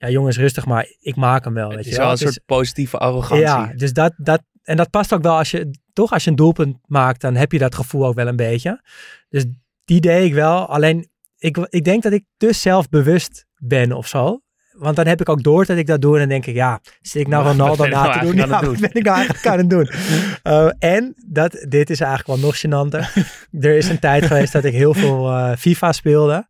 ja 0.06 0.12
jongens 0.12 0.36
rustig 0.38 0.66
maar, 0.66 0.86
ik 1.00 1.16
maak 1.16 1.44
hem 1.44 1.54
wel. 1.54 1.66
Het 1.66 1.76
weet 1.76 1.86
is 1.86 1.92
je 1.92 1.98
wel 1.98 2.06
een 2.06 2.12
is- 2.12 2.20
soort 2.20 2.40
positieve 2.46 2.98
arrogantie. 2.98 3.46
ja, 3.46 3.72
dus 3.76 3.92
dat, 3.92 4.12
dat, 4.16 4.42
en 4.62 4.76
dat 4.76 4.90
past 4.90 5.14
ook 5.14 5.22
wel 5.22 5.36
als 5.36 5.50
je, 5.50 5.70
toch 5.92 6.12
als 6.12 6.24
je 6.24 6.30
een 6.30 6.36
doelpunt 6.36 6.76
maakt, 6.86 7.20
dan 7.20 7.34
heb 7.34 7.52
je 7.52 7.58
dat 7.58 7.74
gevoel 7.74 8.06
ook 8.06 8.14
wel 8.14 8.26
een 8.26 8.36
beetje. 8.36 8.80
Dus 9.28 9.44
die 9.84 10.00
deed 10.00 10.24
ik 10.24 10.34
wel. 10.34 10.68
Alleen, 10.68 11.08
ik, 11.38 11.56
ik 11.68 11.84
denk 11.84 12.02
dat 12.02 12.12
ik 12.12 12.24
te 12.36 12.52
zelfbewust 12.52 13.46
ben 13.56 13.92
of 13.92 14.06
zo. 14.06 14.40
Want 14.72 14.96
dan 14.96 15.06
heb 15.06 15.20
ik 15.20 15.28
ook 15.28 15.42
door 15.42 15.66
dat 15.66 15.76
ik 15.76 15.86
dat 15.86 16.00
doe 16.00 16.12
en 16.12 16.18
dan 16.18 16.28
denk 16.28 16.46
ik, 16.46 16.54
ja, 16.54 16.80
zit 17.00 17.20
ik 17.20 17.28
nou 17.28 17.44
Wat 17.44 17.52
Ronaldo 17.52 17.84
je 17.84 17.90
nou 17.90 18.06
na 18.06 18.12
te 18.12 18.26
doen? 18.26 18.36
Ja, 18.36 18.46
wat 18.46 18.80
ben 18.80 18.94
ik 18.94 19.04
nou 19.04 19.16
eigenlijk 19.16 19.46
aan 19.46 19.58
het 19.58 19.70
doen? 19.70 19.88
Eh, 20.42 20.68
en, 20.78 21.14
dat, 21.26 21.66
dit 21.68 21.90
is 21.90 22.00
eigenlijk 22.00 22.40
wel 22.40 22.50
nog 22.50 22.56
gênanter. 22.58 23.24
er 23.66 23.76
is 23.76 23.88
een 23.88 23.98
tijd 23.98 24.26
geweest 24.26 24.52
dat 24.52 24.64
ik 24.64 24.72
heel 24.72 24.94
veel 24.94 25.28
eh, 25.28 25.56
FIFA 25.56 25.92
speelde. 25.92 26.46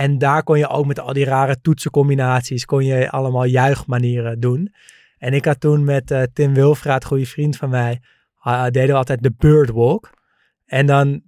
En 0.00 0.18
daar 0.18 0.42
kon 0.42 0.58
je 0.58 0.68
ook 0.68 0.86
met 0.86 1.00
al 1.00 1.12
die 1.12 1.24
rare 1.24 1.60
toetsencombinaties, 1.60 2.64
kon 2.64 2.84
je 2.84 3.10
allemaal 3.10 3.44
juichmanieren 3.44 4.40
doen. 4.40 4.74
En 5.18 5.32
ik 5.32 5.44
had 5.44 5.60
toen 5.60 5.84
met 5.84 6.10
eh, 6.10 6.22
Tim 6.32 6.54
Wilfraat, 6.54 7.04
goede 7.04 7.26
vriend 7.26 7.56
van 7.56 7.70
mij, 7.70 8.00
deden 8.70 8.86
we 8.86 8.94
altijd 8.94 9.22
de 9.22 9.32
birdwalk. 9.38 10.10
En 10.66 10.86
dan 10.86 11.22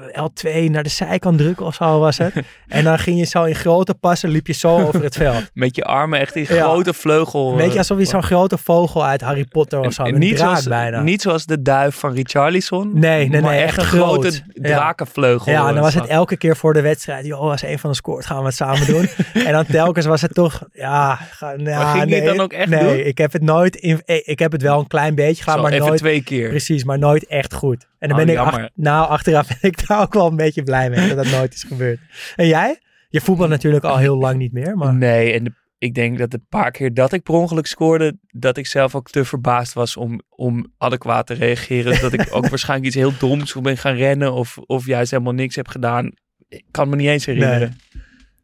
L2 0.00 0.64
naar 0.70 0.82
de 0.82 0.88
zijkant 0.88 1.38
drukken 1.38 1.66
of 1.66 1.74
zo 1.74 1.98
was 1.98 2.18
het. 2.18 2.34
en 2.68 2.84
dan 2.84 2.98
ging 2.98 3.18
je 3.18 3.24
zo 3.24 3.44
in 3.44 3.54
grote 3.54 3.94
passen, 3.94 4.28
liep 4.28 4.46
je 4.46 4.52
zo 4.52 4.76
over 4.86 5.02
het 5.02 5.16
veld. 5.16 5.50
Met 5.54 5.76
je 5.76 5.84
armen 5.84 6.20
echt 6.20 6.36
in 6.36 6.46
Ja. 6.48 6.62
grote 6.64 6.92
vleugel. 6.94 7.54
Beetje 7.54 7.72
eh, 7.72 7.78
alsof 7.78 7.98
je 7.98 8.04
zo'n 8.04 8.22
grote 8.22 8.58
vogel 8.58 9.04
uit 9.06 9.20
Harry 9.20 9.44
Potter 9.44 9.80
of 9.80 9.92
zo, 9.92 10.02
en 10.02 10.18
niet, 10.18 10.38
zoals, 10.38 10.66
bijna. 10.68 11.00
niet 11.02 11.22
zoals 11.22 11.46
de 11.46 11.62
duif 11.62 11.94
van 11.96 12.12
Richarlison. 12.14 12.90
Nee, 12.94 13.28
nee, 13.28 13.40
maar 13.40 13.50
nee, 13.50 13.60
echt 13.62 13.68
echt 13.68 13.78
een 13.78 13.98
groot. 13.98 14.20
grote 14.20 14.42
drakenvleugel. 14.54 15.52
Ja, 15.52 15.68
en 15.68 15.74
dan 15.74 15.82
was 15.82 15.94
het 15.94 16.02
zat. 16.02 16.12
elke 16.12 16.36
keer 16.36 16.56
voor 16.56 16.72
de 16.72 16.80
wedstrijd. 16.80 17.26
Joh, 17.26 17.40
als 17.40 17.62
een 17.62 17.78
van 17.78 17.90
de 17.90 17.96
scoort, 17.96 18.26
gaan 18.26 18.38
we 18.38 18.44
het 18.44 18.54
samen 18.54 18.86
doen. 18.86 19.08
en 19.46 19.52
dan 19.52 19.66
telkens 19.66 20.06
was 20.06 20.22
het 20.22 20.34
toch, 20.34 20.62
ja, 20.72 21.14
ga, 21.14 21.46
Maar 21.46 21.86
ging 21.96 22.08
je 22.08 22.14
het 22.14 22.24
nee, 22.24 22.34
dan 22.34 22.40
ook 22.40 22.52
echt 22.52 22.68
nee, 22.68 22.82
doen? 22.82 23.06
ik 23.06 23.18
heb 23.18 23.32
het 23.32 23.42
nooit, 23.42 23.76
in, 23.76 24.02
eh, 24.04 24.20
ik 24.24 24.38
heb 24.38 24.52
het 24.52 24.62
wel 24.62 24.78
een 24.78 24.86
klein 24.86 25.14
beetje 25.14 25.42
gedaan, 25.42 25.56
Zo, 25.56 25.62
maar 25.62 25.72
even 25.72 25.86
nooit, 25.86 25.98
twee 25.98 26.22
keer. 26.22 26.48
precies, 26.48 26.84
maar 26.84 26.98
nooit 26.98 27.26
echt 27.26 27.54
goed. 27.54 27.86
En 28.02 28.08
dan 28.08 28.18
Oh, 28.18 28.24
ben 28.24 28.34
ik, 28.34 28.40
ach- 28.40 28.68
nou, 28.74 29.08
achteraf 29.08 29.48
ben 29.60 29.70
ik 29.70 29.86
daar 29.86 30.00
ook 30.00 30.14
wel 30.14 30.26
een 30.26 30.36
beetje 30.36 30.62
blij 30.62 30.90
mee 30.90 31.08
dat 31.08 31.24
dat 31.24 31.32
nooit 31.32 31.54
is 31.54 31.62
gebeurd. 31.62 31.98
En 32.36 32.46
jij? 32.46 32.80
Je 33.08 33.20
voetbal 33.20 33.48
natuurlijk 33.48 33.84
al 33.84 33.96
heel 33.96 34.16
lang 34.16 34.38
niet 34.38 34.52
meer, 34.52 34.76
maar 34.76 34.94
Nee, 34.94 35.32
en 35.32 35.44
de- 35.44 35.54
ik 35.78 35.94
denk 35.94 36.18
dat 36.18 36.30
de 36.30 36.40
paar 36.48 36.70
keer 36.70 36.94
dat 36.94 37.12
ik 37.12 37.22
per 37.22 37.34
ongeluk 37.34 37.66
scoorde, 37.66 38.18
dat 38.28 38.56
ik 38.56 38.66
zelf 38.66 38.94
ook 38.94 39.10
te 39.10 39.24
verbaasd 39.24 39.72
was 39.72 39.96
om, 39.96 40.20
om 40.28 40.72
adequaat 40.78 41.26
te 41.26 41.34
reageren. 41.34 42.00
dat 42.00 42.12
ik 42.12 42.28
ook 42.30 42.48
waarschijnlijk 42.54 42.86
iets 42.88 42.96
heel 42.96 43.12
doms 43.18 43.54
ben 43.60 43.76
gaan 43.76 43.94
rennen 43.94 44.32
of, 44.32 44.58
of 44.58 44.86
juist 44.86 45.10
helemaal 45.10 45.32
niks 45.32 45.56
heb 45.56 45.68
gedaan. 45.68 46.12
Ik 46.48 46.64
kan 46.70 46.88
me 46.88 46.96
niet 46.96 47.08
eens 47.08 47.26
herinneren. 47.26 47.76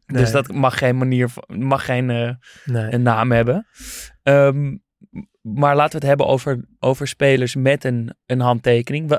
Nee. 0.05 0.21
Dus 0.21 0.31
dat 0.31 0.53
mag 0.53 0.77
geen 0.77 0.97
manier, 0.97 1.29
mag 1.47 1.85
geen 1.85 2.09
eh, 2.09 2.29
nee. 2.65 2.93
een 2.93 3.01
naam 3.01 3.31
hebben. 3.31 3.67
Ehm, 4.23 4.75
maar 5.41 5.75
laten 5.75 5.91
we 5.91 5.97
het 5.97 6.07
hebben 6.07 6.27
over, 6.27 6.65
over 6.79 7.07
spelers 7.07 7.55
met 7.55 7.83
een, 7.83 8.15
een 8.25 8.39
handtekening. 8.39 9.17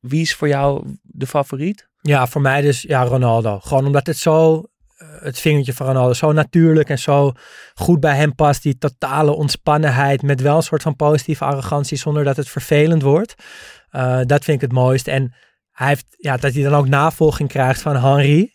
Wie 0.00 0.20
is 0.20 0.34
voor 0.34 0.48
jou 0.48 0.96
de 1.02 1.26
favoriet? 1.26 1.88
Ja, 2.00 2.26
voor 2.26 2.40
mij 2.40 2.60
dus 2.60 2.82
ja, 2.82 3.04
Ronaldo. 3.04 3.58
Gewoon 3.58 3.86
omdat 3.86 4.06
het 4.06 4.16
zo, 4.16 4.62
eh, 4.96 5.08
het 5.20 5.38
vingertje 5.38 5.74
van 5.74 5.86
Ronaldo, 5.86 6.12
zo 6.12 6.32
natuurlijk 6.32 6.88
en 6.88 6.98
zo 6.98 7.32
goed 7.74 8.00
bij 8.00 8.16
hem 8.16 8.34
past. 8.34 8.62
Die 8.62 8.78
totale 8.78 9.32
ontspannenheid 9.32 10.22
met 10.22 10.40
wel 10.40 10.56
een 10.56 10.62
soort 10.62 10.82
van 10.82 10.96
positieve 10.96 11.44
arrogantie 11.44 11.96
zonder 11.96 12.24
dat 12.24 12.36
het 12.36 12.48
vervelend 12.48 13.02
wordt. 13.02 13.34
Eh, 13.90 14.20
dat 14.24 14.44
vind 14.44 14.62
ik 14.62 14.68
het 14.68 14.78
mooist. 14.78 15.08
En 15.08 15.34
hij 15.70 15.88
heeft, 15.88 16.06
ja, 16.16 16.36
dat 16.36 16.52
hij 16.54 16.62
dan 16.62 16.74
ook 16.74 16.88
navolging 16.88 17.48
krijgt 17.48 17.80
van 17.80 17.96
Henry. 17.96 18.52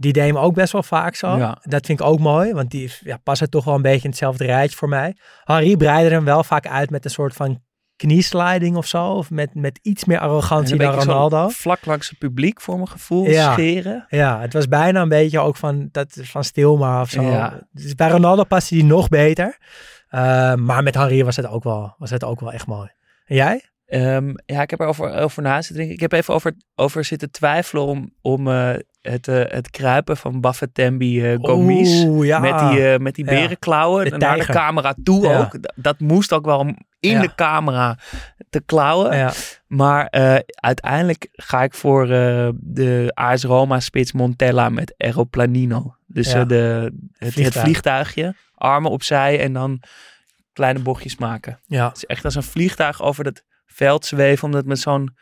Die 0.00 0.12
deed 0.12 0.24
hem 0.24 0.38
ook 0.38 0.54
best 0.54 0.72
wel 0.72 0.82
vaak 0.82 1.14
zo. 1.14 1.36
Ja. 1.36 1.58
Dat 1.62 1.86
vind 1.86 2.00
ik 2.00 2.06
ook 2.06 2.18
mooi, 2.18 2.52
want 2.52 2.70
die 2.70 2.92
ja, 3.00 3.16
past 3.16 3.40
het 3.40 3.50
toch 3.50 3.64
wel 3.64 3.74
een 3.74 3.82
beetje 3.82 4.02
in 4.02 4.10
hetzelfde 4.10 4.44
rijtje 4.44 4.76
voor 4.76 4.88
mij. 4.88 5.16
Henry 5.44 5.76
breidde 5.76 6.14
hem 6.14 6.24
wel 6.24 6.44
vaak 6.44 6.66
uit 6.66 6.90
met 6.90 7.04
een 7.04 7.10
soort 7.10 7.34
van 7.34 7.62
kniesliding 7.96 8.76
of 8.76 8.86
zo. 8.86 9.06
Of 9.06 9.30
met, 9.30 9.54
met 9.54 9.78
iets 9.82 10.04
meer 10.04 10.18
arrogantie 10.18 10.76
dan 10.76 10.94
Ronaldo. 10.94 11.48
Vlak 11.48 11.86
langs 11.86 12.08
het 12.08 12.18
publiek 12.18 12.60
voor 12.60 12.74
mijn 12.74 12.88
gevoel 12.88 13.26
Ja. 13.28 13.52
scheren. 13.52 14.06
Ja, 14.08 14.40
het 14.40 14.52
was 14.52 14.68
bijna 14.68 15.00
een 15.00 15.08
beetje 15.08 15.38
ook 15.38 15.56
van, 15.56 15.88
dat, 15.92 16.18
van 16.22 16.44
Stilma 16.44 17.00
of 17.00 17.10
zo. 17.10 17.22
Ja. 17.22 17.68
Dus 17.72 17.94
bij 17.94 18.10
Ronaldo 18.10 18.44
paste 18.44 18.74
die 18.74 18.84
nog 18.84 19.08
beter. 19.08 19.58
Uh, 20.10 20.54
maar 20.54 20.82
met 20.82 20.94
Henry 20.94 21.24
was 21.24 21.36
het 21.36 21.46
ook 21.46 21.64
wel, 21.64 21.94
was 21.98 22.10
het 22.10 22.24
ook 22.24 22.40
wel 22.40 22.52
echt 22.52 22.66
mooi. 22.66 22.90
En 23.24 23.36
jij? 23.36 23.62
Um, 23.90 24.34
ja, 24.46 24.62
ik 24.62 24.70
heb 24.70 24.80
erover 24.80 25.14
over 25.14 25.42
na 25.42 25.56
zitten 25.56 25.76
denken. 25.76 25.94
Ik 25.94 26.00
heb 26.00 26.12
even 26.12 26.34
over, 26.34 26.54
over 26.74 27.04
zitten 27.04 27.30
twijfelen 27.30 27.84
om, 27.84 28.12
om 28.20 28.48
uh, 28.48 28.74
het, 29.10 29.28
uh, 29.28 29.42
het 29.44 29.70
kruipen 29.70 30.16
van 30.16 30.40
Bafetembi 30.40 31.32
uh, 31.32 31.38
Gomis. 31.40 32.04
Oeh, 32.04 32.26
ja. 32.26 32.38
Met 32.38 32.58
die, 32.58 32.98
met 32.98 33.14
die 33.14 33.24
berenklauwen 33.24 34.10
De 34.10 34.16
naar 34.16 34.38
de 34.38 34.44
camera 34.44 34.94
toe 35.02 35.22
Ja. 35.26 35.38
ook. 35.38 35.62
Dat, 35.62 35.72
dat 35.76 35.98
moest 35.98 36.32
ook 36.32 36.44
wel 36.44 36.58
om 36.58 36.76
in 37.00 37.20
de 37.20 37.34
camera 37.34 37.98
te 38.50 38.60
klauwen. 38.60 39.32
Maar 39.66 40.06
eh, 40.06 40.36
uiteindelijk 40.50 41.28
ga 41.32 41.62
ik 41.62 41.74
voor 41.74 42.02
eh, 42.02 42.48
de 42.54 43.10
AS 43.14 43.44
Roma 43.44 43.80
spits 43.80 44.12
Montella 44.12 44.68
met 44.68 44.94
Aeroplanino. 44.96 45.96
Dus 46.06 46.32
eh, 46.32 46.46
de, 46.46 46.54
het, 46.54 46.92
het 47.18 47.32
Vliegtuig. 47.32 47.64
vliegtuigje, 47.64 48.34
armen 48.54 48.90
opzij 48.90 49.40
en 49.40 49.52
dan 49.52 49.82
kleine 50.52 50.80
bochtjes 50.80 51.16
maken. 51.16 51.60
ja. 51.66 51.88
Het 51.88 51.96
is 51.96 52.04
echt 52.04 52.24
als 52.24 52.34
een 52.34 52.42
vliegtuig 52.42 53.02
over 53.02 53.24
het 53.24 53.44
veld 53.66 54.04
zweven, 54.04 54.44
omdat 54.44 54.60
het 54.60 54.68
met 54.68 54.78
zo'n... 54.78 55.16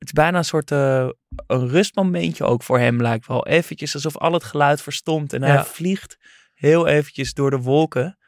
Het 0.00 0.08
is 0.08 0.14
bijna 0.14 0.38
een 0.38 0.44
soort 0.44 0.70
eh, 0.70 1.08
een 1.46 1.68
rustmomentje 1.68 2.44
ook 2.44 2.62
voor 2.62 2.78
hem 2.78 3.02
lijkt 3.02 3.26
wel. 3.26 3.46
Eventjes 3.46 3.94
alsof 3.94 4.16
al 4.16 4.32
het 4.32 4.44
geluid 4.44 4.82
verstomt 4.82 5.32
en 5.32 5.42
hij 5.42 5.64
vliegt 5.64 6.16
heel 6.54 6.86
eventjes 6.86 7.34
door 7.34 7.50
de 7.50 7.58
wolken. 7.58 8.18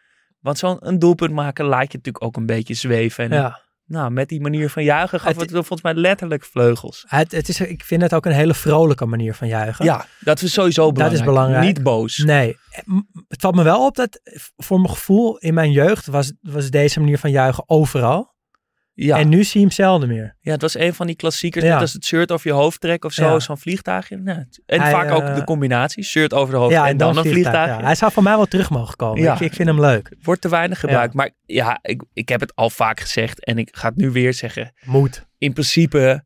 Want 0.40 0.58
zo'n 0.58 0.96
doelpunt 0.98 1.32
maken 1.32 1.64
laat 1.64 1.92
je 1.92 1.96
natuurlijk 1.96 2.24
ook 2.24 2.36
een 2.36 2.46
beetje 2.46 2.74
zweven. 2.74 3.24
En 3.30 3.36
ja. 3.38 3.60
nou, 3.84 4.10
met 4.10 4.28
die 4.28 4.40
manier 4.40 4.70
van 4.70 4.84
juichen 4.84 5.20
gaf 5.20 5.30
Het- 5.32 5.40
het, 5.40 5.50
volgens 5.50 5.82
mij 5.82 5.94
letterlijk 5.94 6.44
vleugels. 6.44 7.04
Het, 7.08 7.32
het 7.32 7.48
is, 7.48 7.60
ik 7.60 7.84
vind 7.84 8.02
het 8.02 8.14
ook 8.14 8.26
een 8.26 8.32
hele 8.32 8.54
vrolijke 8.54 9.06
manier 9.06 9.34
van 9.34 9.48
juichen. 9.48 9.84
Ja, 9.84 10.06
dat 10.20 10.42
is 10.42 10.52
sowieso 10.52 10.84
Dat 10.84 10.92
belangrijk. 10.94 11.20
is 11.22 11.28
belangrijk. 11.32 11.64
Niet 11.64 11.82
boos. 11.82 12.16
Nee, 12.18 12.58
het 13.28 13.40
valt 13.40 13.54
me 13.54 13.62
wel 13.62 13.86
op 13.86 13.94
dat 13.96 14.20
voor 14.56 14.80
mijn 14.80 14.92
gevoel 14.92 15.38
in 15.38 15.54
mijn 15.54 15.70
jeugd 15.72 16.06
was, 16.06 16.32
was 16.40 16.70
deze 16.70 17.00
manier 17.00 17.18
van 17.18 17.30
juichen 17.30 17.64
overal. 17.66 18.31
Ja. 18.94 19.18
En 19.18 19.28
nu 19.28 19.44
zie 19.44 19.61
je 19.61 19.66
hem 19.66 19.75
zelden 19.75 20.08
meer. 20.08 20.37
ja, 20.40 20.52
het 20.52 20.61
was 20.61 20.78
een 20.78 20.94
van 20.94 21.06
die 21.06 21.16
klassiekers. 21.16 21.64
Ja. 21.64 21.72
Net 21.72 21.80
als 21.80 21.92
het 21.92 22.04
shirt 22.04 22.32
over 22.32 22.49
je 22.49 22.52
hoofd 22.52 22.80
trekken 22.80 23.08
of 23.08 23.14
zo. 23.14 23.32
Ja. 23.32 23.40
Zo'n 23.40 23.58
vliegtuigje. 23.58 24.16
Nou, 24.16 24.44
en 24.66 24.80
Hij, 24.80 24.90
vaak 24.90 25.11
ook 25.11 25.22
eh, 25.22 25.34
de 25.34 25.44
combinatie. 25.44 26.04
Shirt 26.04 26.34
over 26.34 26.54
de 26.54 26.61
hoofd 26.61 26.75
en, 26.75 26.96
dan, 26.96 27.16
een 27.16 27.25
vliegtuigje. 27.25 27.78
ja. 27.78 27.84
Hij 27.84 27.94
zou 27.94 28.12
voor 28.12 28.22
mij 28.22 28.37
wel 28.37 28.46
terug 28.46 28.70
mogen 28.70 28.96
komen. 28.96 29.22
Ja. 29.22 29.34
Ik, 29.34 29.40
ik 29.40 29.52
vind 29.52 29.68
hem 29.68 29.80
leuk. 29.80 30.16
Wordt 30.22 30.40
te 30.40 30.49
weinig 30.49 30.80
gebruikt. 30.80 31.14
Maar 31.14 31.30
ja, 31.46 31.78
ik, 31.82 32.02
ik 32.12 32.28
heb 32.28 32.40
het 32.40 32.54
al 32.54 32.70
vaak 32.70 33.00
gezegd. 33.00 33.44
En 33.44 33.58
ik 33.58 33.68
ga 33.72 33.88
het 33.88 33.96
nu 33.96 34.11
weer 34.11 34.34
zeggen. 34.34 34.72
Moet. 34.84 35.26
In 35.38 35.52
principe 35.52 36.25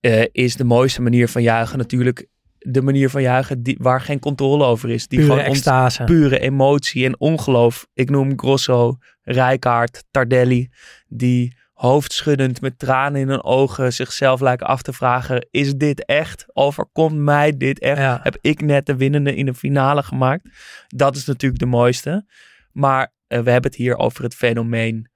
eh, 0.00 0.24
is 0.32 0.56
de 0.56 0.64
mooiste 0.64 1.02
manier 1.02 1.28
van 1.28 1.42
juichen 1.42 1.78
natuurlijk 1.78 2.28
de 2.58 2.82
manier 2.82 3.10
van 3.10 3.22
juichen 3.22 3.62
die, 3.62 3.76
waar 3.80 4.00
geen 4.00 4.18
controle 4.18 4.64
over 4.64 4.90
is. 4.90 5.08
Die 5.08 5.18
Pure 5.18 5.30
gewoon 5.30 5.46
extase. 5.46 6.04
pure 6.04 6.38
emotie 6.38 7.04
en 7.04 7.20
ongeloof. 7.20 7.86
Ik 7.94 8.10
noem 8.10 8.38
Grosso, 8.38 8.96
Rijkaard, 9.22 10.04
Tardelli, 10.10 10.68
die 11.08 11.58
hoofdschuddend 11.80 12.60
met 12.60 12.78
tranen 12.78 13.20
in 13.20 13.28
hun 13.28 13.44
ogen 13.44 13.92
zichzelf 13.92 14.40
lijken 14.40 14.66
af 14.66 14.82
te 14.82 14.92
vragen: 14.92 15.46
is 15.50 15.74
dit 15.74 16.04
echt? 16.04 16.46
Overkomt 16.52 17.16
mij 17.16 17.56
dit 17.56 17.78
echt? 17.78 17.98
Ja. 17.98 18.20
Heb 18.22 18.36
ik 18.40 18.60
net 18.60 18.86
de 18.86 18.96
winnende 18.96 19.34
in 19.34 19.46
de 19.46 19.54
finale 19.54 20.02
gemaakt? 20.02 20.48
Dat 20.88 21.16
is 21.16 21.24
natuurlijk 21.24 21.60
de 21.60 21.66
mooiste. 21.66 22.26
Maar 22.72 23.12
eh, 23.26 23.40
we 23.40 23.50
hebben 23.50 23.70
het 23.70 23.80
hier 23.80 23.96
over 23.96 24.22
het 24.22 24.34
fenomeen 24.34 25.08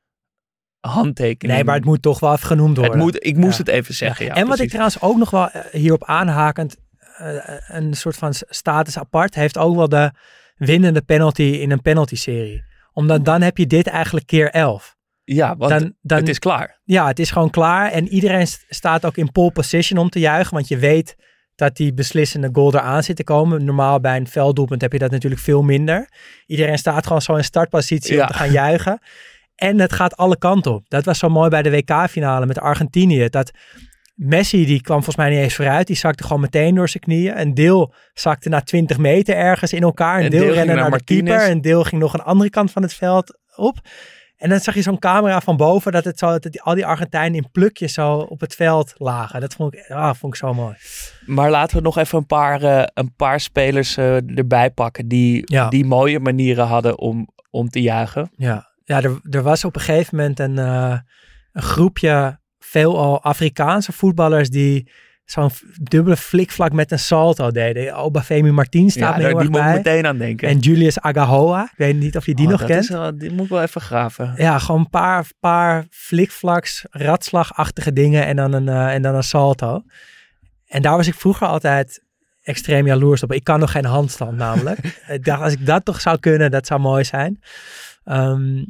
handtekening. 0.80 1.54
Nee, 1.54 1.64
maar 1.64 1.74
het 1.74 1.84
moet 1.84 2.02
toch 2.02 2.20
wel 2.20 2.32
even 2.32 2.46
genoemd 2.46 2.76
worden. 2.76 2.94
Het 2.94 3.04
moet, 3.04 3.26
ik 3.26 3.36
moest 3.36 3.58
Ja. 3.58 3.64
het 3.64 3.68
even 3.68 3.94
zeggen. 3.94 4.26
Ja, 4.26 4.34
en 4.34 4.46
wat 4.46 4.58
ik 4.58 4.68
trouwens 4.68 5.00
ook 5.00 5.16
nog 5.16 5.30
wel 5.30 5.50
eh, 5.50 5.62
hierop 5.72 6.04
aanhakend, 6.04 6.76
eh, 7.16 7.36
een 7.66 7.94
soort 7.94 8.16
van 8.16 8.34
status 8.34 8.98
apart, 8.98 9.34
heeft 9.34 9.58
ook 9.58 9.76
wel 9.76 9.88
de 9.88 10.10
winnende 10.56 11.02
penalty 11.02 11.42
in 11.42 11.70
een 11.70 11.82
penalty-serie. 11.82 12.64
Omdat 12.92 13.24
dan 13.24 13.42
heb 13.42 13.56
je 13.58 13.66
dit 13.66 13.86
eigenlijk 13.86 14.26
keer 14.26 14.50
11. 14.50 14.93
Ja, 15.24 15.56
want 15.56 15.70
Dan, 15.70 15.94
dan, 16.02 16.18
het 16.18 16.28
is 16.28 16.38
klaar. 16.38 16.80
Ja, 16.84 17.06
het 17.06 17.18
is 17.18 17.30
gewoon 17.30 17.50
klaar. 17.50 17.90
En 17.90 18.08
iedereen 18.08 18.46
st- 18.46 18.64
staat 18.68 19.04
ook 19.04 19.16
in 19.16 19.32
pole 19.32 19.50
position 19.50 19.98
om 19.98 20.08
te 20.08 20.18
juichen. 20.18 20.54
Want 20.54 20.68
je 20.68 20.78
weet 20.78 21.16
dat 21.54 21.76
die 21.76 21.94
beslissende 21.94 22.48
goal 22.52 22.74
eraan 22.74 23.02
zit 23.02 23.16
te 23.16 23.24
komen. 23.24 23.64
Normaal 23.64 24.00
bij 24.00 24.16
een 24.16 24.26
velddoelpunt 24.28 24.80
heb 24.80 24.92
je 24.92 24.98
dat 24.98 25.10
natuurlijk 25.10 25.42
veel 25.42 25.62
minder. 25.62 26.08
Iedereen 26.46 26.78
staat 26.78 27.06
gewoon 27.06 27.22
zo 27.22 27.34
in 27.34 27.44
startpositie 27.44 28.14
Ja. 28.14 28.20
om 28.22 28.26
te 28.26 28.34
gaan 28.34 28.50
juichen. 28.52 28.98
En 29.54 29.80
het 29.80 29.92
gaat 29.92 30.16
alle 30.16 30.38
kanten 30.38 30.72
op. 30.74 30.84
Dat 30.88 31.04
was 31.04 31.18
zo 31.18 31.28
mooi 31.28 31.48
bij 31.48 31.62
de 31.62 31.70
WK-finale 31.70 32.46
met 32.46 32.58
Argentinië. 32.58 33.28
Dat 33.28 33.50
Messi, 34.14 34.66
die 34.66 34.80
kwam 34.80 34.96
volgens 34.96 35.16
mij 35.16 35.30
niet 35.30 35.38
eens 35.38 35.54
vooruit. 35.54 35.86
Die 35.86 35.96
zakte 35.96 36.22
gewoon 36.22 36.40
meteen 36.40 36.74
door 36.74 36.88
zijn 36.88 37.02
knieën. 37.02 37.40
Een 37.40 37.54
deel 37.54 37.94
zakte 38.12 38.48
na 38.48 38.60
20 38.60 38.98
meter 38.98 39.36
ergens 39.36 39.72
in 39.72 39.82
elkaar. 39.82 40.20
Een 40.24 40.30
deel, 40.30 40.40
deel 40.40 40.48
ging 40.52 40.54
rende 40.64 40.80
naar 40.80 40.90
naar, 40.90 40.98
de 40.98 41.04
keeper. 41.04 41.50
Een 41.50 41.60
deel 41.60 41.84
ging 41.84 42.00
nog 42.00 42.14
een 42.14 42.22
andere 42.22 42.50
kant 42.50 42.70
van 42.70 42.82
het 42.82 42.94
veld 42.94 43.38
op. 43.56 43.78
En 44.44 44.50
dan 44.50 44.60
zag 44.60 44.74
je 44.74 44.82
zo'n 44.82 44.98
camera 44.98 45.40
van 45.40 45.56
boven 45.56 45.92
dat, 45.92 46.04
het 46.04 46.18
zo, 46.18 46.38
dat 46.38 46.52
die, 46.52 46.62
al 46.62 46.74
die 46.74 46.86
Argentijnen 46.86 47.34
in 47.42 47.50
plukjes 47.52 47.92
zo 47.92 48.16
op 48.16 48.40
het 48.40 48.54
veld 48.54 48.94
lagen. 48.96 49.40
Dat 49.40 49.54
vond 49.54 49.74
ik, 49.74 49.90
ah, 49.90 50.14
vond 50.14 50.32
ik 50.34 50.38
zo 50.38 50.54
mooi. 50.54 50.74
Maar 51.26 51.50
laten 51.50 51.76
we 51.76 51.82
nog 51.82 51.98
even 51.98 52.18
een 52.18 52.26
paar, 52.26 52.62
eh, 52.62 52.84
een 52.94 53.14
paar 53.16 53.40
spelers 53.40 53.96
eh, 53.96 54.38
erbij 54.38 54.70
pakken 54.70 55.08
die, 55.08 55.42
Ja. 55.44 55.68
die 55.68 55.84
mooie 55.84 56.20
manieren 56.20 56.66
hadden 56.66 56.98
om, 56.98 57.28
om 57.50 57.68
te 57.68 57.80
juichen. 57.82 58.30
Ja, 58.36 58.70
ja 58.84 59.02
er, 59.02 59.18
er 59.30 59.42
was 59.42 59.64
op 59.64 59.74
een 59.74 59.80
gegeven 59.80 60.16
moment 60.16 60.38
een, 60.40 60.58
eh, 60.58 60.98
een 61.52 61.62
groepje 61.62 62.38
veelal 62.58 63.22
Afrikaanse 63.22 63.92
voetballers 63.92 64.50
die 64.50 64.90
zo'n 65.24 65.50
dubbele 65.82 66.16
flikvlak 66.16 66.72
met 66.72 66.90
een 66.92 66.98
salto 66.98 67.50
deden. 67.50 67.94
Obafemi 67.96 68.50
Martin 68.50 68.90
staat 68.90 69.20
Ja, 69.20 69.28
me 69.28 69.38
die 69.40 69.50
moet 69.50 69.60
ik 69.60 69.64
meteen 69.66 70.06
aan 70.06 70.18
denken. 70.18 70.48
En 70.48 70.58
Julius 70.58 71.00
Agahoa. 71.00 71.62
Ik 71.62 71.76
weet 71.76 71.96
niet 71.96 72.16
of 72.16 72.26
je 72.26 72.34
die 72.34 72.44
Oh, 72.44 72.50
nog 72.50 72.60
dat 72.60 72.68
kent. 72.68 72.82
is 72.82 72.88
wel- 72.88 73.18
die 73.18 73.30
moet 73.32 73.44
ik 73.44 73.50
wel 73.50 73.62
even 73.62 73.80
graven. 73.80 74.34
Ja, 74.36 74.58
gewoon 74.58 74.80
een 74.80 74.90
paar, 74.90 75.26
paar 75.40 75.86
flikvlaks, 75.90 76.84
ratslagachtige 76.90 77.92
dingen 77.92 78.26
en 78.26 78.36
dan, 78.36 78.52
een, 78.52 78.68
eh, 78.68 78.94
en 78.94 79.02
dan 79.02 79.14
een 79.14 79.22
salto. 79.22 79.82
En 80.66 80.82
daar 80.82 80.96
was 80.96 81.06
ik 81.06 81.14
vroeger 81.14 81.46
altijd 81.46 82.02
extreem 82.42 82.86
jaloers 82.86 83.22
op. 83.22 83.32
Ik 83.32 83.44
kan 83.44 83.60
nog 83.60 83.70
geen 83.70 83.84
handstand 83.84 84.36
namelijk. 84.36 84.78
ik 85.08 85.24
dacht, 85.24 85.42
als 85.42 85.52
ik 85.52 85.66
dat 85.66 85.84
toch 85.84 86.00
zou 86.00 86.18
kunnen, 86.18 86.50
dat 86.50 86.66
zou 86.66 86.80
mooi 86.80 87.04
zijn. 87.04 87.40
Ehm, 88.04 88.64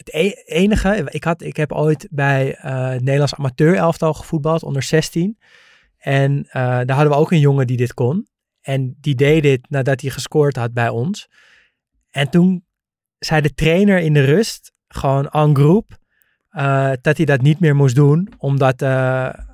het 0.00 0.14
e- 0.14 0.42
enige, 0.44 1.06
ik, 1.10 1.24
had, 1.24 1.42
ik 1.42 1.56
heb 1.56 1.72
ooit 1.72 2.08
bij 2.10 2.54
eh, 2.54 2.88
het 2.88 3.02
Nederlands 3.02 3.34
amateur 3.34 3.76
elftal 3.76 4.14
gevoetbald, 4.14 4.62
onder 4.62 4.82
16. 4.82 5.38
En 5.98 6.46
eh, 6.48 6.62
daar 6.62 6.90
hadden 6.90 7.10
we 7.10 7.18
ook 7.18 7.32
een 7.32 7.40
jongen 7.40 7.66
die 7.66 7.76
dit 7.76 7.94
kon. 7.94 8.28
En 8.60 8.96
die 9.00 9.14
deed 9.14 9.42
dit 9.42 9.70
nadat 9.70 10.00
hij 10.00 10.10
gescoord 10.10 10.56
had 10.56 10.72
bij 10.72 10.88
ons. 10.88 11.28
En 12.10 12.30
toen 12.30 12.64
zei 13.18 13.40
de 13.40 13.54
trainer 13.54 13.98
in 13.98 14.14
de 14.14 14.24
rust, 14.24 14.72
gewoon 14.88 15.28
en 15.28 15.56
groep, 15.56 15.98
eh, 16.50 16.92
dat 17.00 17.16
hij 17.16 17.26
dat 17.26 17.40
niet 17.40 17.60
meer 17.60 17.76
moest 17.76 17.94
doen. 17.94 18.32
Omdat 18.38 18.80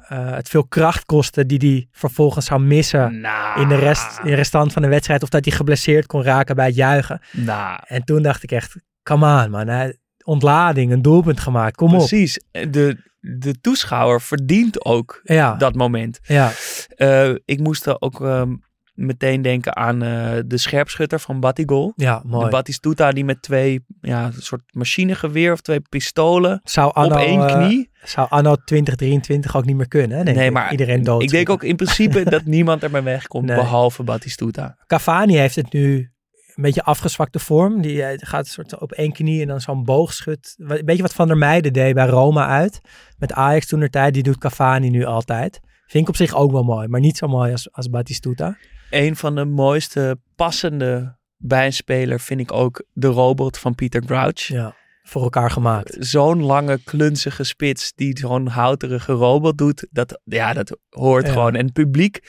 het 0.07 0.49
veel 0.49 0.67
kracht 0.67 1.05
kostte 1.05 1.47
die 1.47 1.59
hij 1.59 1.89
vervolgens 1.91 2.47
zou 2.47 2.61
missen 2.61 3.21
Nou, 3.21 3.61
in 3.61 3.69
de, 3.69 3.75
rest, 3.75 4.19
in 4.19 4.31
de 4.31 4.35
restant 4.35 4.73
van 4.73 4.83
de 4.83 4.89
wedstrijd. 4.89 5.23
Of 5.23 5.29
dat 5.29 5.45
hij 5.45 5.55
geblesseerd 5.55 6.07
kon 6.07 6.23
raken 6.23 6.57
bij 6.57 6.67
het 6.67 6.75
juichen. 6.75 7.21
nou, 7.33 7.81
En 7.87 8.05
toen 8.05 8.23
dacht 8.23 8.43
ik 8.43 8.53
echt, 8.53 8.77
come 9.03 9.45
on 9.45 9.51
man. 9.51 9.95
Ontlading, 10.27 10.93
een 10.93 11.03
doelpunt 11.03 11.41
gemaakt, 11.41 11.77
kom 11.77 11.93
op. 11.93 11.99
precies. 11.99 12.41
De, 12.51 12.97
de 13.21 13.61
toeschouwer 13.61 14.21
verdient 14.21 14.85
ook 14.85 15.21
Ja, 15.25 15.55
dat 15.55 15.75
moment. 15.75 16.19
ja, 16.23 16.51
Eh, 16.89 17.31
ik 17.45 17.61
moest 17.61 17.87
er 17.87 17.97
ook 18.01 18.21
ehm, 18.21 18.55
meteen 18.95 19.43
denken 19.43 19.77
aan 19.77 20.03
eh, 20.03 20.33
de 20.47 20.57
scherpschutter 20.57 21.19
van 21.21 21.41
Batigol. 21.41 21.93
ja, 21.97 22.19
De 22.23 22.29
mooi. 22.29 22.49
Batistuta 22.51 23.11
die 23.13 23.25
met 23.25 23.43
twee, 23.43 23.85
ja, 24.01 24.25
een 24.25 24.33
soort 24.43 24.63
machinegeweer 24.71 25.53
of 25.53 25.61
twee 25.61 25.81
pistolen 25.81 26.61
Zou 26.65 26.91
anno, 26.95 27.15
op 27.15 27.21
één 27.21 27.47
eh, 27.49 27.55
knie. 27.55 27.91
zou 28.05 28.27
anno 28.31 28.55
2023 28.65 29.57
ook 29.57 29.65
niet 29.65 29.77
meer 29.77 29.89
kunnen, 29.89 30.25
denk 30.25 30.37
nee, 30.37 30.47
ik. 30.47 30.53
maar 30.53 30.71
Iedereen 30.71 31.03
dood. 31.03 31.23
ik 31.23 31.31
denk 31.31 31.49
ook 31.51 31.63
in 31.63 31.77
principe 31.77 32.25
dat 32.31 32.45
niemand 32.45 32.83
er 32.83 32.91
mee 32.91 33.03
wegkomt 33.03 33.47
Nee. 33.47 33.57
behalve 33.57 34.03
Batistuta. 34.03 34.77
Cavani 34.87 35.37
heeft 35.37 35.57
het 35.57 35.73
nu 35.73 36.11
een 36.57 36.63
beetje 36.63 36.83
afgezwakte 36.83 37.39
vorm. 37.39 37.81
Die 37.83 38.03
eh, 38.03 38.13
gaat 38.17 38.47
soort 38.47 38.79
op 38.79 38.93
één 38.93 39.13
knie 39.13 39.41
en 39.41 39.49
dan 39.49 39.61
zo'n 39.61 39.85
boog 39.85 40.13
schudt. 40.13 40.55
Een 40.59 40.85
beetje 40.85 41.03
wat 41.03 41.15
Van 41.15 41.27
der 41.27 41.37
Meijden 41.37 41.73
deed 41.73 41.95
bij 41.95 42.07
Roma 42.07 42.47
uit. 42.47 42.81
Met 43.19 43.33
Ajax 43.33 43.67
toen 43.67 43.89
tijd. 43.89 44.15
Die 44.15 44.23
doet 44.23 44.39
Cavani 44.39 44.91
nu 44.91 45.05
altijd. 45.05 45.61
Vind 45.87 46.03
ik 46.03 46.09
op 46.09 46.17
zich 46.17 46.35
ook 46.35 46.53
wel 46.53 46.63
mooi. 46.63 46.89
Maar 46.89 47.01
niet 47.01 47.17
zo 47.17 47.29
mooi 47.29 47.53
als, 47.53 47.73
als 47.73 47.91
Batistuta. 47.91 48.57
Een 48.91 49.17
van 49.17 49.35
de 49.35 49.45
mooiste 49.45 50.19
passende 50.37 51.17
bij 51.37 51.67
een 51.67 51.73
speler 51.73 52.21
vind 52.21 52.41
ik 52.41 52.53
ook 52.53 52.85
de 52.93 53.07
robot 53.07 53.59
van 53.59 53.75
Peter 53.75 54.05
Crouch. 54.05 54.41
Ja, 54.41 54.75
voor 55.03 55.23
elkaar 55.23 55.51
gemaakt. 55.51 55.97
Zo'n 55.99 56.43
lange, 56.43 56.79
klunzige 56.85 57.45
spits 57.45 57.93
die 57.95 58.19
zo'n 58.19 58.47
houterige 58.47 59.13
robot 59.13 59.59
doet. 59.59 59.87
Dat, 59.91 60.21
ja, 60.25 60.53
dat 60.53 60.79
hoort 60.89 61.27
Ja. 61.27 61.33
gewoon. 61.33 61.55
En 61.55 61.65
het 61.65 61.73
publiek 61.73 62.21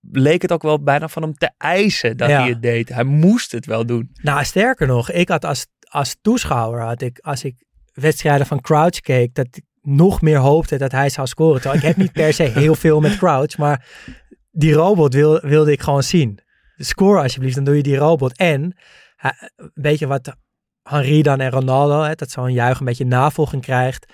leek 0.00 0.42
het 0.42 0.52
ook 0.52 0.62
wel 0.62 0.82
bijna 0.82 1.08
van 1.08 1.22
hem 1.22 1.34
te 1.34 1.50
eisen 1.56 2.16
dat 2.16 2.28
Ja. 2.28 2.40
hij 2.40 2.48
het 2.48 2.62
deed. 2.62 2.88
Hij 2.88 3.04
moest 3.04 3.52
het 3.52 3.66
wel 3.66 3.86
doen. 3.86 4.10
Nou, 4.22 4.44
sterker 4.44 4.86
nog. 4.86 5.10
Ik 5.10 5.28
had 5.28 5.44
als, 5.44 5.66
als 5.80 6.16
toeschouwer, 6.20 6.82
had 6.82 7.02
ik, 7.02 7.18
als 7.18 7.44
ik 7.44 7.54
wedstrijden 7.92 8.46
van 8.46 8.60
Crouch 8.60 9.00
keek, 9.00 9.34
dat 9.34 9.46
ik 9.50 9.62
nog 9.82 10.20
meer 10.20 10.38
hoopte 10.38 10.76
dat 10.78 10.92
hij 10.92 11.08
zou 11.08 11.26
scoren. 11.26 11.60
Terwijl 11.60 11.80
ik 11.82 11.86
heb 11.88 11.96
niet 11.96 12.12
per 12.12 12.32
se 12.32 12.42
heel 12.42 12.74
veel 12.74 13.00
met 13.00 13.16
Crouch, 13.16 13.56
maar 13.58 13.86
die 14.50 14.72
robot 14.72 15.14
wil, 15.14 15.40
wilde 15.40 15.72
ik 15.72 15.80
gewoon 15.80 16.02
zien. 16.02 16.38
Score 16.76 17.22
alsjeblieft, 17.22 17.54
dan 17.54 17.64
doe 17.64 17.76
je 17.76 17.82
die 17.82 17.96
robot. 17.96 18.36
En 18.36 18.76
een 19.56 19.70
beetje 19.74 20.06
wat 20.06 20.36
Henri 20.82 21.22
dan 21.22 21.40
en 21.40 21.50
Ronaldo, 21.50 22.02
hè, 22.02 22.14
dat 22.14 22.30
zo'n 22.30 22.52
juich 22.52 22.78
een 22.78 22.84
beetje 22.86 23.04
navolging 23.04 23.62
krijgt. 23.62 24.12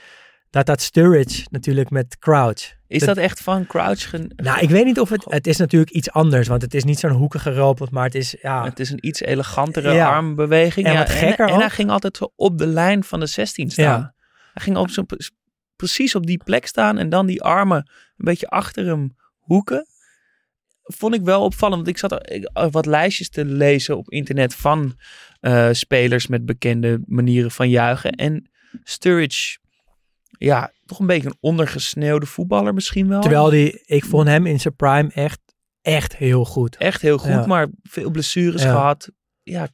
Dat 0.54 0.66
dat 0.66 0.80
Sturridge 0.82 1.46
natuurlijk 1.50 1.90
met 1.90 2.18
Crouch. 2.18 2.74
Is 2.86 2.98
Dat- 2.98 3.08
dat, 3.08 3.16
echt 3.24 3.40
van 3.40 3.66
Crouch? 3.66 4.08
gen- 4.10 4.32
Nou, 4.36 4.60
ik 4.60 4.68
weet 4.70 4.84
niet 4.84 5.00
of 5.00 5.08
het... 5.08 5.24
Het 5.28 5.46
is 5.46 5.56
natuurlijk 5.56 5.90
iets 5.90 6.10
anders, 6.10 6.48
want 6.48 6.62
het 6.62 6.74
is 6.74 6.84
niet 6.84 6.98
zo'n 6.98 7.10
hoekige 7.10 7.54
robot, 7.54 7.90
maar 7.90 8.04
het 8.04 8.14
is... 8.14 8.36
Ja, 8.42 8.64
Het 8.64 8.80
is 8.80 8.90
een 8.90 9.06
iets 9.06 9.20
elegantere 9.20 9.92
Ja. 9.92 10.14
armbeweging. 10.14 10.86
En 10.86 10.92
ja, 10.92 10.98
wat 10.98 11.10
gekker 11.10 11.46
en, 11.46 11.52
en 11.54 11.60
hij 11.60 11.70
ging 11.70 11.90
altijd 11.90 12.16
zo 12.16 12.32
op 12.36 12.58
de 12.58 12.66
lijn 12.66 13.04
van 13.04 13.20
de 13.20 13.26
16 13.26 13.70
staan. 13.70 13.84
Ja. 13.84 14.14
Hij 14.52 14.62
ging 14.62 14.76
op 14.76 14.90
zo'n 14.90 15.06
pre- 15.06 15.28
precies 15.76 16.14
op 16.14 16.26
die 16.26 16.42
plek 16.44 16.66
staan 16.66 16.98
en 16.98 17.08
dan 17.08 17.26
die 17.26 17.42
armen 17.42 17.76
een 18.16 18.24
beetje 18.24 18.48
achter 18.48 18.86
hem 18.86 19.16
hoeken. 19.38 19.86
Vond 20.82 21.14
ik 21.14 21.22
wel 21.22 21.42
opvallend, 21.42 21.76
want 21.76 21.88
ik 21.88 21.98
zat 21.98 22.12
er- 22.12 22.30
ik- 22.32 22.50
wat 22.70 22.86
lijstjes 22.86 23.28
te 23.30 23.44
lezen 23.44 23.96
op 23.96 24.10
internet 24.10 24.54
van 24.54 24.98
eh, 25.40 25.68
spelers 25.72 26.26
met 26.26 26.44
bekende 26.44 27.00
manieren 27.06 27.50
van 27.50 27.68
juichen. 27.70 28.10
En 28.12 28.50
Sturridge, 28.82 29.58
ja, 30.38 30.72
toch 30.86 30.98
een 30.98 31.06
beetje 31.06 31.28
een 31.28 31.36
ondergesneeuwde 31.40 32.26
voetballer 32.26 32.74
misschien 32.74 33.08
wel. 33.08 33.20
Terwijl 33.20 33.50
die, 33.50 33.82
ik 33.84 34.04
vond 34.04 34.28
hem 34.28 34.46
in 34.46 34.60
zijn 34.60 34.76
prime 34.76 35.10
echt, 35.14 35.40
echt 35.82 36.16
heel 36.16 36.44
goed. 36.44 36.76
Echt 36.76 37.02
heel 37.02 37.18
goed, 37.18 37.28
Ja. 37.30 37.46
maar 37.46 37.68
veel 37.82 38.10
blessures 38.10 38.62
Ja. 38.62 38.70
gehad. 38.70 39.10
Ja 39.42 39.68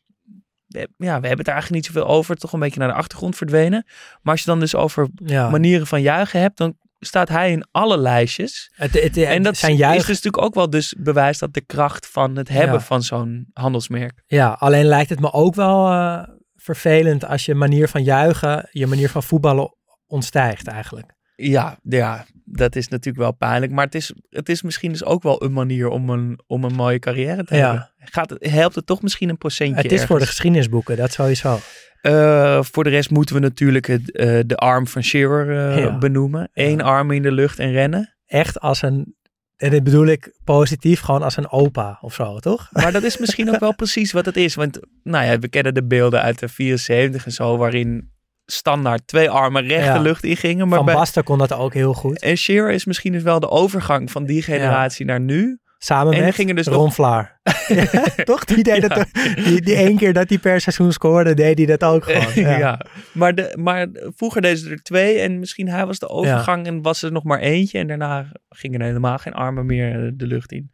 we, 0.66 0.78
ja, 0.96 1.20
we 1.20 1.26
hebben 1.26 1.38
het 1.38 1.46
er 1.46 1.52
eigenlijk 1.52 1.70
niet 1.72 1.86
zoveel 1.86 2.06
over. 2.14 2.36
Toch 2.36 2.52
een 2.52 2.60
beetje 2.60 2.78
naar 2.78 2.88
de 2.88 2.94
achtergrond 2.94 3.36
verdwenen. 3.36 3.84
Maar 4.22 4.32
als 4.32 4.40
je 4.40 4.50
dan 4.50 4.60
dus 4.60 4.74
over 4.74 5.08
Ja. 5.14 5.50
manieren 5.50 5.86
van 5.86 6.02
juichen 6.02 6.40
hebt, 6.40 6.56
dan 6.56 6.76
staat 6.98 7.28
hij 7.28 7.50
in 7.50 7.66
alle 7.70 7.98
lijstjes. 7.98 8.70
Het, 8.74 8.92
het, 9.02 9.16
en 9.16 9.42
dat 9.42 9.56
zijn 9.56 9.72
is 9.72 9.78
juich, 9.78 9.96
dus 10.06 10.06
natuurlijk 10.06 10.42
ook 10.42 10.54
wel 10.54 10.70
dus 10.70 10.94
bewijs 10.98 11.38
dat 11.38 11.54
de 11.54 11.60
kracht 11.60 12.06
van 12.06 12.36
het 12.36 12.48
hebben 12.48 12.82
van 12.82 13.02
zo'n 13.02 13.50
handelsmerk. 13.52 14.22
Ja, 14.26 14.56
alleen 14.58 14.84
lijkt 14.84 15.10
het 15.10 15.20
me 15.20 15.32
ook 15.32 15.54
wel 15.54 15.90
eh, 15.90 16.22
vervelend 16.54 17.24
als 17.24 17.44
je 17.44 17.54
manier 17.54 17.88
van 17.88 18.02
juichen, 18.02 18.68
je 18.70 18.86
manier 18.86 19.08
van 19.10 19.22
voetballen 19.22 19.74
ontstijgt 20.10 20.66
eigenlijk. 20.66 21.12
Ja, 21.36 21.78
ja, 21.82 22.24
dat 22.44 22.76
is 22.76 22.88
natuurlijk 22.88 23.24
wel 23.24 23.32
pijnlijk. 23.32 23.72
Maar 23.72 23.84
het 23.84 23.94
is, 23.94 24.12
het 24.30 24.48
is 24.48 24.62
misschien 24.62 24.92
dus 24.92 25.04
ook 25.04 25.22
wel 25.22 25.42
een 25.42 25.52
manier 25.52 25.88
om 25.88 26.10
een, 26.10 26.40
om 26.46 26.64
een 26.64 26.74
mooie 26.74 26.98
carrière 26.98 27.44
te 27.44 27.56
Ja. 27.56 27.60
hebben. 27.66 27.90
Gaat 27.98 28.30
het, 28.30 28.50
helpt 28.50 28.74
het 28.74 28.86
toch 28.86 29.02
misschien 29.02 29.28
een 29.28 29.38
procentje 29.38 29.82
het 29.82 29.92
is 29.92 30.04
voor 30.04 30.18
de 30.18 30.26
geschiedenisboeken, 30.26 30.96
dat 30.96 31.12
sowieso. 31.12 31.58
Eh, 32.00 32.62
voor 32.62 32.84
de 32.84 32.90
rest 32.90 33.10
moeten 33.10 33.34
we 33.34 33.40
natuurlijk 33.40 33.86
het, 33.86 34.12
eh, 34.12 34.38
de 34.46 34.56
arm 34.56 34.86
van 34.86 35.02
Shearer 35.02 35.70
eh, 35.70 35.78
Ja. 35.82 35.98
benoemen. 35.98 36.50
Eén 36.52 36.80
arm 36.82 37.10
in 37.10 37.22
de 37.22 37.32
lucht 37.32 37.58
en 37.58 37.70
rennen. 37.72 38.16
Echt 38.26 38.60
als 38.60 38.82
een, 38.82 39.14
en 39.56 39.70
dit 39.70 39.84
bedoel 39.84 40.06
ik 40.06 40.38
positief, 40.44 41.00
gewoon 41.00 41.22
als 41.22 41.36
een 41.36 41.50
opa 41.50 41.98
of 42.00 42.14
zo, 42.14 42.38
toch? 42.38 42.68
Maar 42.72 42.92
dat 42.92 43.02
is 43.02 43.18
misschien 43.18 43.48
ook 43.54 43.60
wel 43.60 43.74
precies 43.74 44.12
wat 44.12 44.24
het 44.26 44.36
is. 44.36 44.54
Want 44.54 44.80
nou 45.02 45.24
ja, 45.24 45.38
we 45.38 45.48
kennen 45.48 45.74
de 45.74 45.84
beelden 45.86 46.20
uit 46.22 46.38
de 46.38 46.48
74 46.48 47.24
en 47.24 47.32
zo, 47.32 47.56
waarin 47.56 48.09
standaard 48.52 49.06
twee 49.06 49.30
armen 49.30 49.62
recht 49.66 49.84
Ja. 49.84 49.92
de 49.94 50.00
lucht 50.00 50.24
in 50.24 50.36
gingen. 50.36 50.68
Maar 50.68 50.76
Van 50.76 50.86
bij, 50.86 50.94
Basten 50.94 51.24
kon 51.24 51.38
dat 51.38 51.52
ook 51.52 51.74
heel 51.74 51.94
goed. 51.94 52.20
en 52.20 52.36
Shearer 52.36 52.70
is 52.72 52.84
misschien 52.84 53.12
dus 53.12 53.22
wel 53.22 53.40
de 53.40 53.48
overgang 53.50 54.10
van 54.10 54.24
die 54.24 54.42
generatie 54.42 55.04
naar 55.06 55.20
nu. 55.20 55.58
Samen 55.82 56.12
En 56.14 56.24
met 56.24 56.34
gingen 56.34 56.56
dus 56.56 56.66
Ron 56.66 56.84
nog- 56.84 56.94
Vlaar. 56.94 57.38
Ja, 57.68 57.84
toch? 58.24 58.44
Die, 58.44 58.62
deed 58.62 58.82
Ja. 58.82 58.88
dat, 58.88 59.06
die, 59.44 59.60
die 59.60 59.74
één 59.74 59.96
keer 59.96 60.12
dat 60.12 60.28
hij 60.28 60.38
per 60.38 60.60
seizoen 60.60 60.92
scoorde, 60.92 61.34
deed 61.34 61.58
hij 61.58 61.66
dat 61.66 61.84
ook 61.84 62.04
gewoon. 62.04 62.26
Ja. 62.50 62.58
Ja. 62.58 62.80
Maar, 63.12 63.34
de, 63.34 63.56
maar 63.60 63.86
vroeger 64.16 64.42
deden 64.42 64.58
ze 64.58 64.70
er 64.70 64.82
twee 64.82 65.18
en 65.18 65.38
misschien 65.38 65.68
hij 65.68 65.86
was 65.86 65.98
de 65.98 66.08
overgang 66.08 66.66
en 66.66 66.82
was 66.82 67.02
er 67.02 67.12
nog 67.12 67.24
maar 67.24 67.38
eentje. 67.38 67.78
En 67.78 67.86
daarna 67.86 68.26
gingen 68.48 68.80
er 68.80 68.86
helemaal 68.86 69.18
geen 69.18 69.32
armen 69.32 69.66
meer 69.66 70.04
eh, 70.04 70.10
de 70.14 70.26
lucht 70.26 70.52
in. 70.52 70.70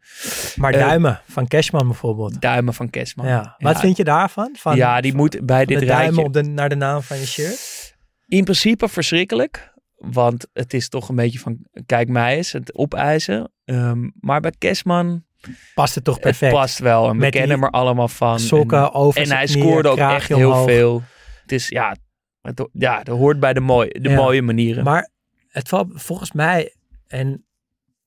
Maar 0.55 0.73
Eh, 0.73 0.79
duimen 0.79 1.21
van 1.27 1.47
Cashman 1.47 1.87
bijvoorbeeld. 1.87 2.41
Duimen 2.41 2.73
van. 2.73 2.89
Ja. 3.15 3.55
Wat 3.57 3.79
vind 3.79 3.97
je 3.97 4.03
daarvan? 4.03 4.55
Van, 4.59 4.75
ja, 4.75 5.01
die 5.01 5.15
moet 5.15 5.45
bij 5.45 5.65
de 5.65 5.73
dit 5.79 5.87
duimen 5.87 6.05
rijtje... 6.05 6.23
op 6.23 6.33
de, 6.33 6.41
naar 6.43 6.69
de 6.69 6.75
naam 6.75 7.01
van 7.01 7.17
je 7.17 7.25
shirt? 7.27 7.95
In 8.27 8.43
principe 8.43 8.87
verschrikkelijk. 8.89 9.75
Want 9.97 10.47
het 10.53 10.73
is 10.73 10.89
toch 10.89 11.09
een 11.09 11.15
beetje 11.15 11.39
van, 11.39 11.57
kijk 11.85 12.09
mij 12.09 12.35
eens, 12.37 12.51
het 12.51 12.75
opeisen. 12.75 13.51
Ehm, 13.65 14.09
maar 14.19 14.39
bij 14.41 14.53
Kesman, 14.57 15.25
Past 15.73 15.95
het 15.95 16.03
toch 16.03 16.13
het 16.13 16.23
perfect? 16.23 16.53
past 16.53 16.79
wel. 16.79 17.09
En 17.09 17.17
we 17.19 17.29
kennen 17.29 17.61
er 17.61 17.69
allemaal 17.69 18.07
van. 18.07 18.39
Sokken 18.39 18.77
en, 18.81 18.91
over 18.91 19.19
en 19.21 19.27
zijn 19.27 19.37
hij 19.37 19.47
scoorde 19.47 19.89
ook 19.89 19.97
echt 19.97 20.27
heel 20.27 20.49
omhoog. 20.49 20.69
veel. 20.69 21.01
Het 21.41 21.51
is, 21.51 21.67
ja, 21.69 21.95
het, 22.41 22.67
ja, 22.71 23.03
dat 23.03 23.17
hoort 23.17 23.39
bij 23.39 23.53
de, 23.53 23.59
mooie, 23.59 23.99
de 24.01 24.09
Ja. 24.09 24.15
mooie 24.15 24.41
manieren. 24.41 24.83
Maar 24.83 25.09
het 25.47 25.67
valt 25.69 25.87
volgens 25.93 26.31
mij, 26.31 26.73
en 27.07 27.45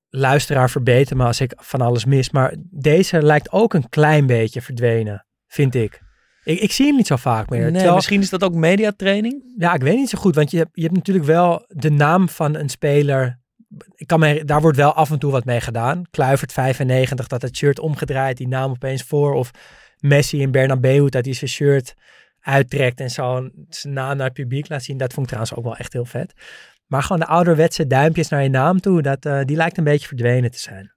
luisteraar 0.08 0.70
verbeter 0.70 1.16
me 1.16 1.24
als 1.24 1.40
ik 1.40 1.52
van 1.56 1.80
alles 1.80 2.04
mis, 2.04 2.30
maar 2.30 2.54
deze 2.70 3.22
lijkt 3.22 3.52
ook 3.52 3.74
een 3.74 3.88
klein 3.88 4.26
beetje 4.26 4.62
verdwenen, 4.62 5.26
vind 5.46 5.74
ik. 5.74 6.00
Ik, 6.44 6.60
ik 6.60 6.72
zie 6.72 6.86
hem 6.86 6.96
niet 6.96 7.06
zo 7.06 7.16
vaak 7.16 7.48
meer. 7.50 7.60
nee, 7.60 7.72
Terwijl- 7.72 7.94
misschien 7.94 8.20
is 8.20 8.30
dat 8.30 8.44
ook 8.44 8.54
mediatraining. 8.54 9.52
Ja, 9.56 9.74
ik 9.74 9.82
weet 9.82 9.96
niet 9.96 10.08
zo 10.08 10.18
goed, 10.18 10.34
want 10.34 10.50
je 10.50 10.56
hebt, 10.56 10.70
je 10.72 10.82
hebt 10.82 10.94
natuurlijk 10.94 11.26
wel 11.26 11.64
de 11.68 11.90
naam 11.90 12.28
van 12.28 12.54
een 12.54 12.68
speler. 12.68 13.38
Ik 13.94 14.06
kan 14.06 14.20
me, 14.20 14.44
daar 14.44 14.60
wordt 14.60 14.76
wel 14.76 14.92
af 14.94 15.10
en 15.10 15.18
toe 15.18 15.30
wat 15.30 15.44
mee 15.44 15.60
gedaan. 15.60 16.02
Kluivert 16.10 16.52
95, 16.52 17.26
dat 17.26 17.42
het 17.42 17.56
shirt 17.56 17.78
omgedraaid, 17.78 18.36
die 18.36 18.48
naam 18.48 18.70
opeens 18.70 19.02
voor. 19.02 19.32
Of 19.34 19.50
Messi 19.98 20.40
in 20.40 20.50
Bernabeu, 20.50 21.08
dat 21.08 21.24
hij 21.24 21.34
zijn 21.34 21.50
shirt 21.50 21.94
uittrekt 22.40 23.00
en 23.00 23.10
zo 23.10 23.48
zijn 23.68 23.92
naam 23.94 24.16
naar 24.16 24.26
het 24.26 24.34
publiek 24.34 24.68
laat 24.68 24.82
zien. 24.82 24.96
Dat 24.96 25.12
vond 25.12 25.30
ik 25.30 25.32
trouwens 25.32 25.54
ook 25.58 25.64
wel 25.64 25.76
echt 25.76 25.92
heel 25.92 26.04
vet. 26.04 26.32
Maar 26.86 27.02
gewoon 27.02 27.20
de 27.20 27.26
ouderwetse 27.26 27.86
duimpjes 27.86 28.28
naar 28.28 28.42
je 28.42 28.48
naam 28.48 28.80
toe, 28.80 29.02
dat, 29.02 29.24
eh, 29.26 29.40
die 29.44 29.56
lijkt 29.56 29.78
een 29.78 29.84
beetje 29.84 30.06
verdwenen 30.06 30.50
te 30.50 30.58
zijn. 30.58 30.92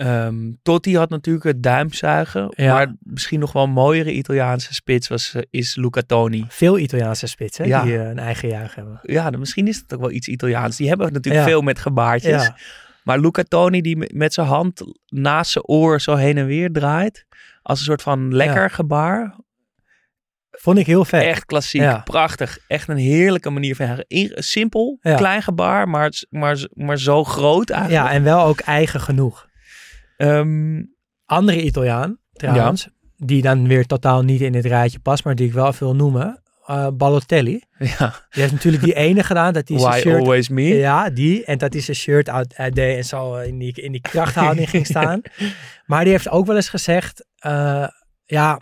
Ehm 0.00 0.52
Totti 0.62 0.96
had 0.96 1.10
natuurlijk 1.10 1.44
het 1.44 1.62
duimzuigen. 1.62 2.52
Ja. 2.56 2.72
Maar 2.72 2.94
misschien 3.00 3.40
nog 3.40 3.52
wel 3.52 3.62
een 3.62 3.70
mooiere 3.70 4.12
Italiaanse 4.12 4.74
spits 4.74 5.08
was, 5.08 5.34
eh, 5.34 5.42
is 5.50 5.76
Luca 5.76 6.02
Toni. 6.06 6.44
Veel 6.48 6.78
Italiaanse 6.78 7.26
spitsen 7.26 7.66
Ja. 7.66 7.82
die 7.82 7.98
eh, 7.98 8.08
een 8.08 8.18
eigen 8.18 8.48
juich 8.48 8.74
hebben. 8.74 8.98
Ja, 9.02 9.30
dan 9.30 9.40
misschien 9.40 9.68
is 9.68 9.76
het 9.76 9.94
ook 9.94 10.00
wel 10.00 10.10
iets 10.10 10.28
Italiaans. 10.28 10.76
Die 10.76 10.88
hebben 10.88 11.12
natuurlijk 11.12 11.44
Ja. 11.44 11.50
veel 11.50 11.60
met 11.62 11.78
gebaartjes. 11.78 12.50
Maar 13.04 13.18
Luca 13.20 13.42
Toni 13.48 13.80
die 13.80 14.14
met- 14.14 14.34
zijn 14.34 14.46
hand 14.46 14.82
naast 15.06 15.50
zijn 15.50 15.64
oor 15.64 16.00
zo 16.00 16.14
heen 16.14 16.38
en 16.38 16.46
weer 16.46 16.72
draait. 16.72 17.26
Als 17.62 17.78
een 17.78 17.84
soort 17.84 18.02
van 18.02 18.34
lekker 18.34 18.70
gebaar. 18.70 19.38
vond 20.50 20.78
ik 20.78 20.86
heel 20.86 21.04
vet. 21.04 21.22
Echt 21.22 21.44
klassiek, 21.44 21.80
Ja. 21.80 22.00
prachtig. 22.04 22.58
Echt 22.66 22.88
een 22.88 22.96
heerlijke 22.96 23.50
manier 23.50 23.76
van 23.76 24.04
Simpel, 24.34 24.98
Ja. 25.02 25.14
klein 25.16 25.42
gebaar, 25.42 25.88
maar, 25.88 26.12
maar, 26.30 26.66
maar 26.72 26.98
zo 26.98 27.24
groot 27.24 27.70
eigenlijk. 27.70 28.04
Ja, 28.06 28.12
en 28.12 28.22
wel 28.22 28.44
ook 28.44 28.60
eigen 28.60 29.00
genoeg. 29.00 29.48
Ehm, 30.20 30.82
andere 31.24 31.62
Italiaan, 31.62 32.18
trouwens, 32.32 32.88
die 33.16 33.42
dan 33.42 33.68
weer 33.68 33.86
totaal 33.86 34.22
niet 34.22 34.40
in 34.40 34.52
dit 34.52 34.64
rijtje 34.64 34.98
past, 34.98 35.24
maar 35.24 35.34
die 35.34 35.46
ik 35.46 35.52
wel 35.52 35.74
wil 35.78 35.94
noemen, 35.94 36.42
eh 36.66 36.88
Balotelli. 36.92 37.62
ja. 37.98 38.14
Die 38.30 38.42
heeft 38.42 38.52
natuurlijk 38.52 38.82
die 38.82 38.94
ene 38.94 39.22
gedaan, 39.22 39.52
dat 39.52 39.68
hij 39.68 39.78
zijn 39.78 39.90
Why 39.90 40.00
shirt... 40.00 40.18
always 40.18 40.48
me? 40.48 40.62
Ja, 40.62 41.10
die. 41.10 41.44
En 41.44 41.58
dat 41.58 41.72
hij 41.72 41.82
zijn 41.82 41.96
shirt 41.96 42.28
uit, 42.28 42.54
uitdeed 42.56 42.96
en 42.96 43.04
zo 43.04 43.36
in 43.36 43.58
die, 43.58 43.72
in 43.72 43.92
die 43.92 44.00
krachthouding 44.00 44.70
ging 44.70 44.86
staan. 44.94 45.22
Maar 45.86 46.04
die 46.04 46.12
heeft 46.12 46.28
ook 46.28 46.46
wel 46.46 46.56
eens 46.56 46.68
gezegd, 46.68 47.26
eh, 47.38 47.88
ja, 48.24 48.60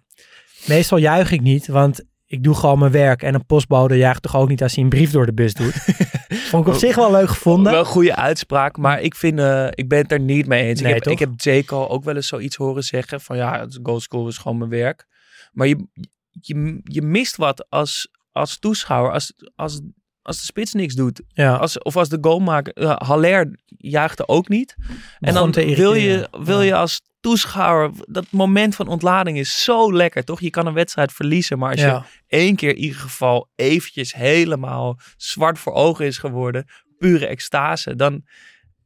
meestal 0.66 0.98
juich 0.98 1.30
ik 1.30 1.40
niet, 1.40 1.66
want 1.66 2.04
ik 2.28 2.42
doe 2.42 2.54
gewoon 2.54 2.78
mijn 2.78 2.92
werk. 2.92 3.22
En 3.22 3.34
een 3.34 3.46
postbode 3.46 3.96
juicht 3.96 4.22
toch 4.22 4.36
ook 4.36 4.48
niet 4.48 4.62
als 4.62 4.74
hij 4.74 4.84
een 4.84 4.90
brief 4.90 5.10
door 5.10 5.26
de 5.26 5.34
bus 5.34 5.54
doet. 5.54 5.72
Vond 6.50 6.66
ik 6.66 6.72
op 6.72 6.78
zich 6.78 6.96
wel 6.96 7.10
leuk 7.10 7.28
gevonden. 7.28 7.72
Wel 7.72 7.80
een 7.80 7.86
goede 7.86 8.16
uitspraak, 8.16 8.76
maar 8.76 9.00
ik, 9.00 9.14
vind, 9.14 9.38
eh, 9.38 9.66
ik 9.70 9.88
ben 9.88 9.98
het 9.98 10.12
er 10.12 10.20
niet 10.20 10.46
mee 10.46 10.64
eens. 10.64 10.80
Nee, 10.80 10.94
ik, 10.94 11.04
heb, 11.04 11.12
ik 11.12 11.18
heb 11.18 11.30
Jaco 11.36 11.86
ook 11.86 12.04
wel 12.04 12.14
eens 12.14 12.26
zoiets 12.26 12.56
horen 12.56 12.82
zeggen 12.82 13.20
van 13.20 13.36
ja, 13.36 13.60
het 13.60 13.78
goal 13.82 14.00
school 14.00 14.28
is 14.28 14.38
gewoon 14.38 14.58
mijn 14.58 14.70
werk. 14.70 15.06
Maar 15.52 15.66
je, 15.66 15.86
je, 16.30 16.80
je 16.82 17.02
mist 17.02 17.36
wat 17.36 17.70
als, 17.70 18.10
als 18.32 18.58
toeschouwer, 18.58 19.12
als, 19.12 19.34
als, 19.54 19.80
als 20.28 20.38
de 20.38 20.44
spits 20.44 20.72
niks 20.72 20.94
doet. 20.94 21.22
Ja. 21.32 21.54
Als, 21.56 21.78
of 21.78 21.96
als 21.96 22.08
de 22.08 22.18
goalmaker, 22.20 22.82
uh, 22.82 22.96
Haller 22.96 23.58
juichte 23.66 24.28
ook 24.28 24.48
niet. 24.48 24.74
En 25.20 25.34
dan 25.34 25.52
wil 25.52 25.94
je, 25.94 26.28
wil 26.40 26.62
je 26.62 26.74
als 26.74 27.00
toeschouwer, 27.20 27.90
dat 28.06 28.26
moment 28.30 28.74
van 28.74 28.88
ontlading 28.88 29.38
is 29.38 29.64
zo 29.64 29.92
lekker, 29.92 30.24
toch? 30.24 30.40
Je 30.40 30.50
kan 30.50 30.66
een 30.66 30.74
wedstrijd 30.74 31.12
verliezen, 31.12 31.58
maar 31.58 31.70
als 31.70 31.80
je 31.80 31.86
Ja. 31.86 32.06
één 32.26 32.56
keer 32.56 32.68
in 32.70 32.76
ieder 32.78 32.98
geval 33.00 33.48
eventjes 33.54 34.14
helemaal 34.14 34.98
zwart 35.16 35.58
voor 35.58 35.72
ogen 35.72 36.06
is 36.06 36.18
geworden, 36.18 36.66
pure 36.98 37.26
extase, 37.26 37.96
dan 37.96 38.24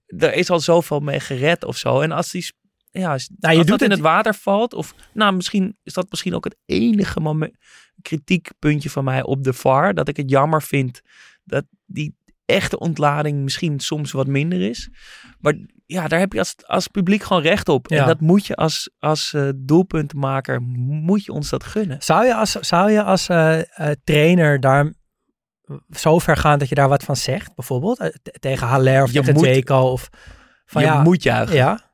er 0.06 0.34
is 0.34 0.50
al 0.50 0.60
zoveel 0.60 1.00
mee 1.00 1.20
gered 1.20 1.64
of 1.64 1.76
zo. 1.76 2.00
En 2.00 2.12
als 2.12 2.30
die 2.30 2.52
ja, 2.90 3.12
als, 3.12 3.28
Nou, 3.38 3.52
je 3.52 3.58
als 3.58 3.68
doet 3.68 3.78
dat 3.78 3.88
in 3.88 3.94
het- 3.94 3.98
het 4.04 4.08
water 4.08 4.34
valt, 4.34 4.74
of 4.74 4.94
nou, 5.14 5.34
misschien 5.34 5.76
is 5.82 5.92
dat 5.92 6.06
misschien 6.10 6.34
ook 6.34 6.44
het 6.44 6.56
enige 6.66 7.20
moment, 7.20 7.56
kritiekpuntje 8.02 8.90
van 8.90 9.04
mij 9.04 9.22
op 9.22 9.44
de 9.44 9.52
VAR, 9.52 9.94
dat 9.94 10.08
ik 10.08 10.16
het 10.16 10.30
jammer 10.30 10.62
vind 10.62 11.00
dat 11.44 11.64
die 11.86 12.16
echte 12.44 12.78
ontlading 12.78 13.42
misschien 13.42 13.80
soms 13.80 14.12
wat 14.12 14.26
minder 14.26 14.60
is. 14.68 14.90
Maar 15.40 15.54
ja, 15.86 16.08
daar 16.08 16.18
heb 16.18 16.32
je 16.32 16.38
als, 16.38 16.54
als 16.66 16.88
publiek 16.88 17.22
gewoon 17.22 17.42
recht 17.42 17.68
op. 17.68 17.88
Ja. 17.88 18.00
En 18.00 18.06
dat 18.06 18.20
moet 18.20 18.46
je 18.46 18.54
als, 18.56 18.90
als 18.98 19.34
doelpuntenmaker, 19.56 20.60
moet 20.86 21.24
je 21.24 21.32
ons 21.32 21.50
dat 21.50 21.64
gunnen. 21.64 22.02
Zou 22.02 22.24
je 22.26 22.34
als, 22.34 22.50
zou 22.50 22.90
je 22.90 23.02
als 23.02 23.28
eh, 23.28 23.58
eh, 23.60 23.96
trainer 24.04 24.60
daar 24.60 24.92
zo 25.90 26.18
ver 26.18 26.36
gaan 26.36 26.58
dat 26.58 26.68
je 26.68 26.74
daar 26.74 26.88
wat 26.88 27.02
van 27.04 27.16
zegt? 27.16 27.54
Bijvoorbeeld 27.54 28.10
tegen 28.40 28.66
Haller 28.66 29.02
of 29.02 29.12
Je 29.12 29.20
tegen 29.22 29.34
moet- 29.34 29.70
of... 29.70 30.08
Van, 30.64 30.82
je 30.82 30.88
ja, 30.88 31.02
moet 31.02 31.22
juichen. 31.22 31.56
Ja, 31.56 31.90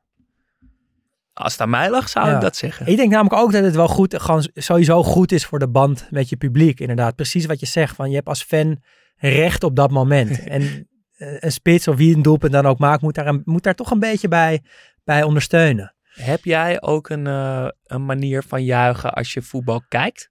Als 1.33 1.51
het 1.51 1.61
aan 1.61 1.69
mij 1.69 1.89
lag, 1.89 2.09
zou 2.09 2.27
Ja. 2.29 2.35
ik 2.35 2.41
dat 2.41 2.55
zeggen. 2.55 2.87
ik 2.87 2.97
denk 2.97 3.11
namelijk 3.11 3.41
ook 3.41 3.51
dat 3.51 3.63
het 3.63 3.75
wel 3.75 3.87
goed, 3.87 4.21
gewoon 4.21 4.49
sowieso 4.53 5.03
goed 5.03 5.31
is 5.31 5.45
voor 5.45 5.59
de 5.59 5.69
band 5.69 6.07
met 6.09 6.29
je 6.29 6.37
publiek. 6.37 6.79
Inderdaad, 6.79 7.15
precies 7.15 7.45
wat 7.45 7.59
je 7.59 7.65
zegt. 7.65 7.95
Van, 7.95 8.09
je 8.09 8.15
hebt 8.15 8.27
als 8.27 8.43
fan 8.43 8.81
recht 9.19 9.63
op 9.63 9.75
dat 9.75 9.91
moment. 9.91 10.43
en 10.43 10.87
eh, 11.19 11.35
een 11.39 11.51
spits 11.51 11.87
of 11.87 11.95
wie 11.95 12.15
een 12.15 12.21
doelpunt 12.21 12.53
dan 12.53 12.65
ook 12.65 12.79
maakt, 12.79 13.01
moet 13.01 13.15
daar, 13.15 13.27
een, 13.27 13.41
moet 13.45 13.63
daar 13.63 13.75
toch 13.75 13.91
een 13.91 13.99
beetje 13.99 14.27
bij, 14.27 14.61
bij 15.03 15.23
ondersteunen. 15.23 15.93
Heb 16.01 16.43
jij 16.43 16.81
ook 16.81 17.09
een, 17.09 17.27
eh, 17.27 17.67
een 17.83 18.05
manier 18.05 18.43
van 18.47 18.63
juichen 18.63 19.13
als 19.13 19.33
je 19.33 19.41
voetbal 19.41 19.83
kijkt? 19.87 20.29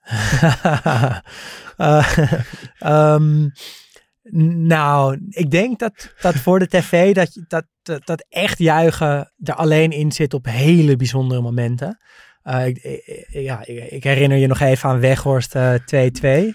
Eh, 1.76 2.18
ehm, 2.78 3.48
nou, 4.66 5.20
ik 5.28 5.50
denk 5.50 5.78
dat, 5.78 6.14
dat 6.20 6.34
voor 6.34 6.58
de 6.58 6.66
tv 6.66 7.14
dat, 7.14 7.44
dat, 7.48 7.66
dat, 7.82 8.06
dat 8.06 8.26
echt 8.28 8.58
juichen 8.58 9.32
er 9.42 9.54
alleen 9.54 9.90
in 9.90 10.12
zit 10.12 10.34
op 10.34 10.44
hele 10.44 10.96
bijzondere 10.96 11.40
momenten. 11.40 11.98
Ik, 12.64 13.02
ja, 13.28 13.66
ik, 13.66 13.90
ik 13.90 14.04
herinner 14.04 14.38
je 14.38 14.46
nog 14.46 14.60
even 14.60 14.88
aan 14.88 15.00
Weghorst 15.00 15.54
eh, 15.54 15.74
2-2. 16.50 16.54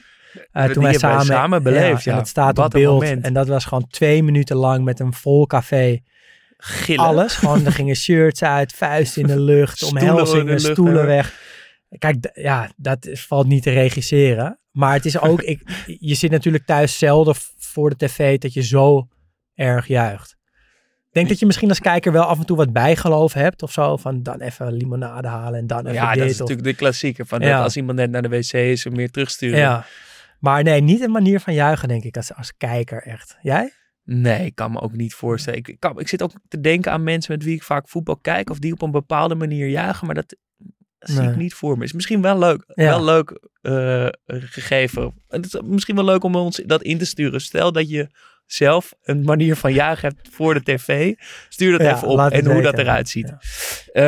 Eh, 0.52 0.66
toen 0.66 0.84
wij 0.84 0.94
samen, 0.94 1.26
samen 1.26 1.64
beleefd, 1.64 2.04
ja. 2.04 2.18
Het 2.18 2.28
staat 2.28 2.58
Wat 2.58 2.66
op 2.66 2.72
beeld. 2.72 3.02
moment. 3.02 3.26
En 3.26 3.34
dat 3.34 3.48
was 3.48 3.66
gewoon 3.66 3.88
twee 3.88 4.24
minuten 4.24 4.56
lang 4.56 4.84
met 4.84 5.00
een 5.00 5.14
vol 5.14 5.46
café. 5.48 6.00
Gillen. 6.58 7.06
Alles. 7.06 7.36
Gewoon, 7.36 7.66
er 7.66 7.72
gingen 7.82 7.96
shirts 7.96 8.44
uit, 8.44 8.74
vuist 8.74 9.18
in 9.18 9.28
de 9.28 9.40
lucht, 9.40 9.84
omhelzingen, 9.84 10.46
lucht, 10.46 10.62
stoelen 10.66 11.00
hè? 11.02 11.06
weg. 11.06 11.42
Kijk, 11.98 12.30
ja, 12.34 12.70
dat 12.78 13.06
is- 13.06 13.26
valt 13.26 13.48
niet 13.48 13.64
te 13.64 13.70
regisseren. 13.72 14.60
Maar 14.72 14.94
het 14.94 15.06
is 15.06 15.20
ook, 15.20 15.42
ik, 15.54 15.62
je 16.00 16.16
zit 16.16 16.32
natuurlijk 16.32 16.66
thuis 16.66 16.98
zelden 16.98 17.36
voor 17.58 17.90
de 17.90 17.96
tv 18.06 18.38
dat 18.38 18.54
je 18.54 18.62
zo 18.64 19.08
erg 19.56 19.88
juicht. 19.88 20.32
Ik 21.08 21.20
denk 21.20 21.30
dat 21.30 21.40
je 21.40 21.46
misschien 21.46 21.70
als 21.70 21.80
kijker 21.80 22.12
wel 22.12 22.24
af 22.24 22.40
en 22.40 22.46
toe 22.46 22.58
wat 22.58 22.74
bijgeloof 22.74 23.34
hebt 23.34 23.64
of 23.64 23.72
zo. 23.72 23.98
Van 23.98 24.24
dan 24.24 24.40
even 24.42 24.74
limonade 24.74 25.28
halen 25.28 25.60
en 25.60 25.68
dan 25.68 25.80
even 25.80 25.94
Ja, 25.94 26.10
dit. 26.12 26.20
dat 26.20 26.28
is 26.28 26.34
of- 26.34 26.40
natuurlijk 26.40 26.68
de 26.68 26.74
klassieker. 26.76 27.26
Van 27.26 27.40
Ja. 27.42 27.56
dat 27.56 27.64
als 27.64 27.76
iemand 27.78 27.98
net 27.98 28.12
naar 28.12 28.22
de 28.22 28.30
wc 28.30 28.54
is, 28.54 28.84
hem 28.84 28.96
meer 28.96 29.12
terugsturen. 29.12 29.60
ja. 29.60 29.86
Maar 30.44 30.64
nee, 30.64 30.82
niet 30.82 31.02
een 31.02 31.12
manier 31.12 31.40
van 31.40 31.54
juichen 31.54 31.88
denk 31.88 32.04
ik 32.04 32.18
als, 32.18 32.34
als 32.34 32.58
kijker 32.58 33.04
echt. 33.04 33.38
Jij? 33.42 33.74
Nee, 34.04 34.46
ik 34.46 34.56
kan 34.56 34.72
me 34.72 34.82
ook 34.82 34.96
niet 34.96 35.14
voorstellen. 35.14 35.60
Ik, 35.60 35.68
ik, 35.68 35.80
kan, 35.80 36.00
ik 36.00 36.08
zit 36.08 36.22
ook 36.22 36.32
te 36.48 36.60
denken 36.60 36.92
aan 36.92 37.04
mensen 37.04 37.34
met 37.34 37.44
wie 37.44 37.56
ik 37.56 37.64
vaak 37.64 37.90
voetbal 37.90 38.18
kijk. 38.18 38.50
Of 38.50 38.60
die 38.60 38.74
op 38.74 38.82
een 38.82 38.92
bepaalde 38.92 39.36
manier 39.36 39.68
juichen. 39.68 40.06
Maar 40.06 40.16
dat 40.16 40.36
zie 41.00 41.20
Nee. 41.20 41.30
ik 41.30 41.36
niet 41.36 41.54
voor 41.54 41.78
me. 41.78 41.84
Is 41.84 41.94
misschien 41.94 42.22
wel 42.22 42.40
leuk. 42.40 42.64
Ja. 42.68 42.90
Wel 42.90 43.04
leuk 43.04 43.40
eh, 43.62 44.08
gegeven. 44.26 45.04
En 45.04 45.42
Het 45.42 45.46
is 45.46 45.62
misschien 45.62 45.96
wel 45.96 46.06
leuk 46.06 46.24
om 46.24 46.36
ons 46.36 46.62
dat 46.66 46.82
in 46.82 46.98
te 46.98 47.06
sturen. 47.06 47.42
Stel 47.42 47.72
dat 47.72 47.90
je 47.90 48.10
zelf 48.46 48.94
een 49.04 49.22
manier 49.22 49.56
van 49.56 49.74
juichen 49.74 50.08
hebt 50.16 50.30
voor 50.36 50.54
de 50.54 50.64
tv. 50.64 51.14
Stuur 51.50 51.72
dat 51.72 51.82
Ja, 51.82 51.96
even 51.96 52.08
op. 52.08 52.20
En 52.20 52.46
hoe 52.52 52.62
dat 52.62 52.78
eruit 52.78 53.10
ziet. 53.10 53.28
Ja. 53.28 53.40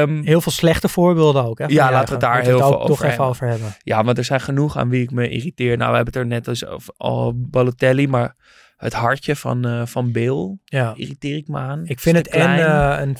Ehm, 0.02 0.24
Heel 0.24 0.42
veel 0.42 0.52
slechte 0.52 0.90
voorbeelden 0.90 1.44
ook. 1.46 1.58
Hè, 1.60 1.66
Ja, 1.68 1.92
laten 1.92 2.06
we 2.08 2.12
het 2.12 2.22
daar 2.22 2.42
heel 2.42 2.58
het 2.58 2.66
veel 2.68 2.74
ook 2.74 2.82
toch 2.82 2.90
over 2.90 2.94
even 3.06 3.08
hebben. 3.08 3.26
over 3.28 3.48
hebben. 3.48 3.76
Ja, 3.84 4.04
want 4.04 4.18
er 4.18 4.24
zijn 4.24 4.42
genoeg 4.42 4.78
aan 4.78 4.90
wie 4.90 5.02
ik 5.04 5.12
me 5.12 5.30
irriteer. 5.30 5.78
Nou, 5.78 5.90
we 5.90 5.96
hebben 5.96 6.14
het 6.14 6.16
er 6.24 6.28
net 6.30 6.46
dus 6.46 6.66
over 6.66 6.94
al 6.98 7.34
Balotelli, 7.50 8.08
maar 8.08 8.36
het 8.78 8.94
hartje 8.94 9.36
van, 9.36 9.66
eh 9.66 9.82
van 9.86 10.12
Bill 10.12 10.58
Ja. 10.66 10.94
irriteer 10.96 11.36
ik 11.36 11.48
me 11.48 11.58
aan. 11.58 11.82
Ik 11.86 12.00
vind 12.00 12.16
het 12.16 12.26
Te 12.26 12.32
en 12.32 12.42
klein. 12.56 12.60
eh, 13.00 13.06
een 13.06 13.18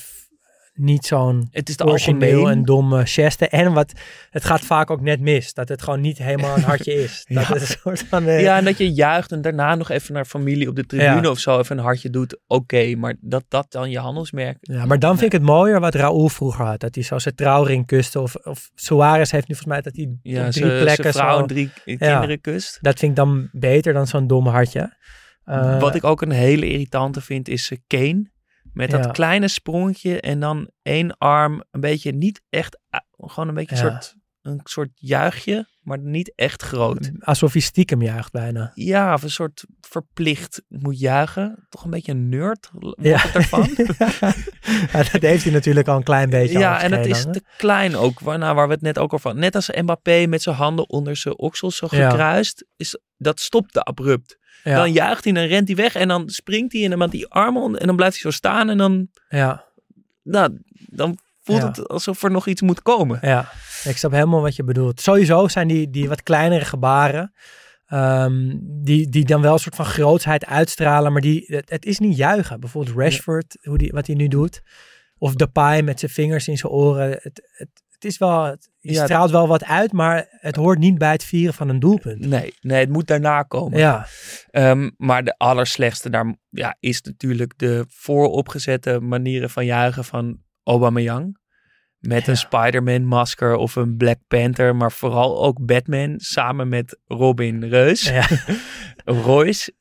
niet 0.78 1.06
zo'n 1.06 1.50
origineel 1.84 1.92
algemeen. 1.92 2.48
en 2.48 2.64
domme 2.64 3.06
geste. 3.06 3.48
En 3.48 3.74
wat, 3.74 3.92
het 4.30 4.46
gaat 4.46 4.62
vaak 4.62 4.90
ook 4.92 5.02
net 5.02 5.20
mis. 5.20 5.54
Dat 5.54 5.70
het 5.70 5.82
gewoon 5.82 6.02
niet 6.02 6.18
helemaal 6.18 6.56
een 6.56 6.64
hartje 6.64 6.94
is. 7.04 7.26
Dat 7.28 7.48
Ja. 7.48 7.54
het 7.54 7.62
een 7.62 7.68
soort 7.82 8.04
van... 8.10 8.28
eh, 8.28 8.42
Ja, 8.42 8.58
en 8.58 8.66
dat 8.66 8.78
je 8.78 8.94
juicht 8.94 9.32
en 9.32 9.42
daarna 9.42 9.76
nog 9.76 9.90
even 9.90 10.14
naar 10.14 10.26
familie 10.26 10.70
op 10.70 10.76
de 10.76 10.86
tribune 10.86 11.22
Ja. 11.22 11.30
of 11.30 11.40
zo 11.40 11.60
even 11.60 11.78
een 11.78 11.84
hartje 11.84 12.10
doet. 12.10 12.40
Oké, 12.48 12.96
maar 12.96 13.16
dat 13.22 13.44
dat 13.48 13.72
dan 13.72 13.90
je 13.90 14.00
handelsmerk. 14.00 14.58
Ja, 14.62 14.86
maar 14.86 15.00
dan 15.00 15.18
vind 15.18 15.34
ik 15.34 15.40
het 15.40 15.48
mooier 15.48 15.80
wat 15.80 15.96
Raúl 15.96 16.30
vroeger 16.30 16.66
had. 16.66 16.80
Dat 16.80 16.96
hij 16.96 17.04
zo 17.04 17.20
zijn 17.20 17.36
trouwring 17.36 17.86
kuste. 17.86 18.22
Of, 18.22 18.36
of 18.36 18.70
Suarez 18.76 19.32
heeft 19.32 19.48
nu 19.48 19.56
volgens 19.56 19.74
mij 19.74 19.82
dat 19.82 19.96
hij 19.96 20.18
Ja, 20.34 20.50
drie 20.50 20.64
zijn 20.66 20.80
plekken 20.82 21.14
vrouw 21.14 21.36
zo... 21.36 21.40
en 21.42 21.48
drie 21.48 21.70
kinderen 21.84 22.42
kust. 22.42 22.78
Dat 22.82 23.00
vind 23.00 23.12
ik 23.12 23.18
dan 23.18 23.50
beter 23.52 23.94
dan 23.94 24.08
zo'n 24.08 24.28
dom 24.28 24.48
hartje. 24.48 24.94
Eh, 25.44 25.80
Wat 25.80 25.96
ik 25.96 26.04
ook 26.04 26.22
een 26.22 26.32
hele 26.32 26.70
irritante 26.70 27.22
vind 27.22 27.48
is 27.48 27.72
eh, 27.72 27.78
Kane. 27.88 28.34
Met 28.76 28.92
dat 28.92 29.04
Ja. 29.06 29.12
kleine 29.12 29.48
sprongetje 29.48 30.20
en 30.22 30.40
dan 30.40 30.70
één 30.82 31.18
arm 31.18 31.64
een 31.72 31.80
beetje 31.82 32.12
niet 32.12 32.42
echt, 32.50 32.78
a- 32.96 33.06
gewoon 33.18 33.48
een 33.48 33.54
beetje 33.56 33.76
Ja. 33.76 33.84
een, 33.84 33.92
soort, 33.92 34.16
een 34.42 34.60
soort 34.64 34.90
juichje, 34.94 35.68
maar 35.82 36.00
niet 36.00 36.32
echt 36.36 36.62
groot. 36.62 37.12
Alsof 37.20 37.52
hij 37.54 37.62
stiekem 37.62 38.02
juicht 38.02 38.32
bijna. 38.32 38.72
Ja, 38.74 39.14
of 39.14 39.24
een 39.24 39.30
soort 39.30 39.66
verplicht 39.82 40.62
moet 40.68 41.00
juichen. 41.00 41.66
Toch 41.70 41.84
een 41.84 41.90
beetje 41.90 42.12
een 42.12 42.30
nerd, 42.30 42.72
Ja. 43.02 43.34
ervan. 43.34 43.70
ja, 44.92 45.04
dat 45.12 45.22
heeft 45.22 45.44
hij 45.44 45.54
natuurlijk 45.54 45.88
al 45.88 45.98
een 45.98 46.04
klein 46.04 46.30
beetje 46.30 46.60
ja, 46.60 46.82
en 46.82 46.92
het 46.92 47.06
is 47.06 47.22
te 47.22 47.42
klein 47.58 47.96
ook, 47.96 48.20
waarna 48.20 48.54
waar 48.54 48.68
we 48.68 48.74
het 48.74 48.82
net 48.82 49.00
ook 49.00 49.14
over 49.14 49.26
hadden. 49.26 49.44
Net 49.44 49.56
als 49.56 49.70
Mbappé 49.82 50.26
met 50.28 50.42
zijn 50.42 50.56
handen 50.56 50.90
onder 50.90 51.16
zijn 51.16 51.38
oksels 51.38 51.76
zo 51.78 51.88
gekruist, 51.88 52.66
is, 52.76 53.00
dat 53.18 53.40
stopte 53.40 53.82
abrupt. 53.84 54.38
Ja, 54.66 54.76
Dan 54.76 54.92
juicht 54.92 55.24
hij, 55.24 55.34
dan 55.34 55.44
rent 55.44 55.68
hij 55.68 55.76
weg 55.78 55.96
en 55.96 56.08
dan 56.08 56.30
springt 56.30 56.74
hij 56.74 56.84
en 56.84 56.90
dan 56.90 57.00
met 57.00 57.12
die 57.12 57.28
armen 57.28 57.80
en 57.80 57.88
dan 57.88 57.96
blijft 57.96 58.22
hij 58.22 58.32
zo 58.32 58.38
staan 58.38 58.70
en 58.70 58.78
dan, 58.78 59.08
ja, 59.30 59.66
nou, 60.24 60.62
dan 60.90 61.18
voelt 61.44 61.62
Ja. 61.62 61.68
het 61.68 61.88
alsof 61.88 62.24
er 62.24 62.32
nog 62.32 62.48
iets 62.48 62.62
moet 62.62 62.82
komen. 62.82 63.20
ja, 63.22 63.52
ik 63.84 63.98
snap 63.98 64.12
helemaal 64.12 64.42
wat 64.42 64.56
je 64.56 64.64
bedoelt. 64.64 65.02
Sowieso 65.02 65.48
zijn 65.48 65.68
die, 65.68 65.90
die 65.90 66.10
wat 66.10 66.24
kleinere 66.24 66.66
gebaren... 66.66 67.34
ehm, 67.86 68.56
die, 68.62 69.10
die 69.10 69.26
dan 69.26 69.42
wel 69.42 69.54
een 69.54 69.60
soort 69.60 69.76
van 69.76 69.86
grootsheid 69.86 70.46
uitstralen, 70.46 71.12
maar 71.12 71.22
die, 71.22 71.44
het, 71.48 71.70
het 71.70 71.86
is 71.86 72.00
niet 72.00 72.18
juichen. 72.18 72.60
Bijvoorbeeld 72.60 72.98
Rashford, 72.98 73.58
hoe 73.62 73.78
die, 73.78 73.92
wat 73.92 74.08
hij 74.08 74.16
nu 74.16 74.28
doet. 74.28 74.62
Of 75.18 75.36
Depay 75.36 75.82
met 75.82 76.00
zijn 76.00 76.12
vingers 76.12 76.48
in 76.48 76.58
zijn 76.58 76.72
oren. 76.72 77.10
Het, 77.10 77.42
het, 77.52 77.70
het 77.96 78.06
is 78.06 78.18
wel, 78.18 78.44
het, 78.44 78.70
Ja. 78.80 79.04
straalt 79.04 79.32
wel 79.32 79.48
wat 79.48 79.64
uit, 79.64 79.92
maar 79.92 80.28
het 80.30 80.56
hoort 80.56 80.80
niet 80.80 80.98
bij 80.98 81.12
het 81.12 81.24
vieren 81.24 81.54
van 81.54 81.70
een 81.70 81.80
doelpunt. 81.80 82.26
Nee, 82.26 82.54
nee, 82.62 82.80
het 82.80 82.90
moet 82.90 83.08
daarna 83.08 83.44
komen. 83.44 83.80
Ja, 83.80 84.08
Ehm, 84.52 84.90
maar 84.98 85.24
de 85.24 85.38
allerslechtste 85.38 86.10
daar 86.10 86.36
ja, 86.50 86.76
is 86.80 87.02
natuurlijk 87.02 87.54
de 87.58 87.86
vooropgezette 87.88 89.00
manieren 89.00 89.50
van 89.50 89.66
juichen 89.66 90.04
van 90.04 90.38
Aubameyang. 90.64 91.44
Met 92.00 92.26
Ja. 92.26 92.32
een 92.32 92.38
Spider-Man 92.38 93.06
masker 93.06 93.56
of 93.56 93.76
een 93.76 93.98
Black 93.98 94.18
Panther, 94.28 94.76
maar 94.76 94.92
vooral 94.92 95.44
ook 95.44 95.66
Batman 95.66 96.14
samen 96.20 96.70
met 96.70 97.00
Robin 97.06 97.64
Reus. 97.64 98.10
ja. 98.10 98.28
Royce. 99.26 99.74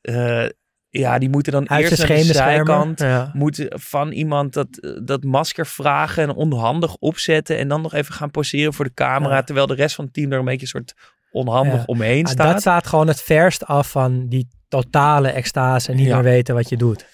Ja, 0.99 1.19
die 1.19 1.29
moeten 1.29 1.51
dan 1.51 1.69
uit 1.69 1.89
eerst 1.89 2.07
naar 2.07 2.17
de 2.17 2.23
zijkant. 2.23 2.99
Ja. 2.99 3.31
Moeten 3.33 3.79
van 3.79 4.11
iemand 4.11 4.53
dat, 4.53 4.67
dat 5.03 5.23
masker 5.23 5.67
vragen 5.67 6.23
en 6.23 6.35
onhandig 6.35 6.95
opzetten. 6.95 7.57
En 7.57 7.67
dan 7.67 7.81
nog 7.81 7.93
even 7.93 8.13
gaan 8.13 8.31
poseren 8.31 8.73
voor 8.73 8.85
de 8.85 8.93
camera. 8.93 9.35
Ja. 9.35 9.43
Terwijl 9.43 9.67
de 9.67 9.73
rest 9.75 9.95
van 9.95 10.05
het 10.05 10.13
team 10.13 10.31
er 10.31 10.39
een 10.39 10.45
beetje 10.45 10.61
een 10.61 10.67
soort 10.67 10.93
onhandig 11.31 11.73
Ja. 11.73 11.83
omheen 11.85 12.25
Ah, 12.25 12.31
staat. 12.31 12.51
dat 12.51 12.61
staat 12.61 12.87
gewoon 12.87 13.07
het 13.07 13.21
verst 13.21 13.65
af 13.65 13.91
van 13.91 14.27
die 14.27 14.47
totale 14.67 15.29
extase 15.29 15.91
en 15.91 15.97
niet 15.97 16.07
meer 16.07 16.23
weten 16.23 16.55
wat 16.55 16.69
je 16.69 16.77
doet. 16.77 17.05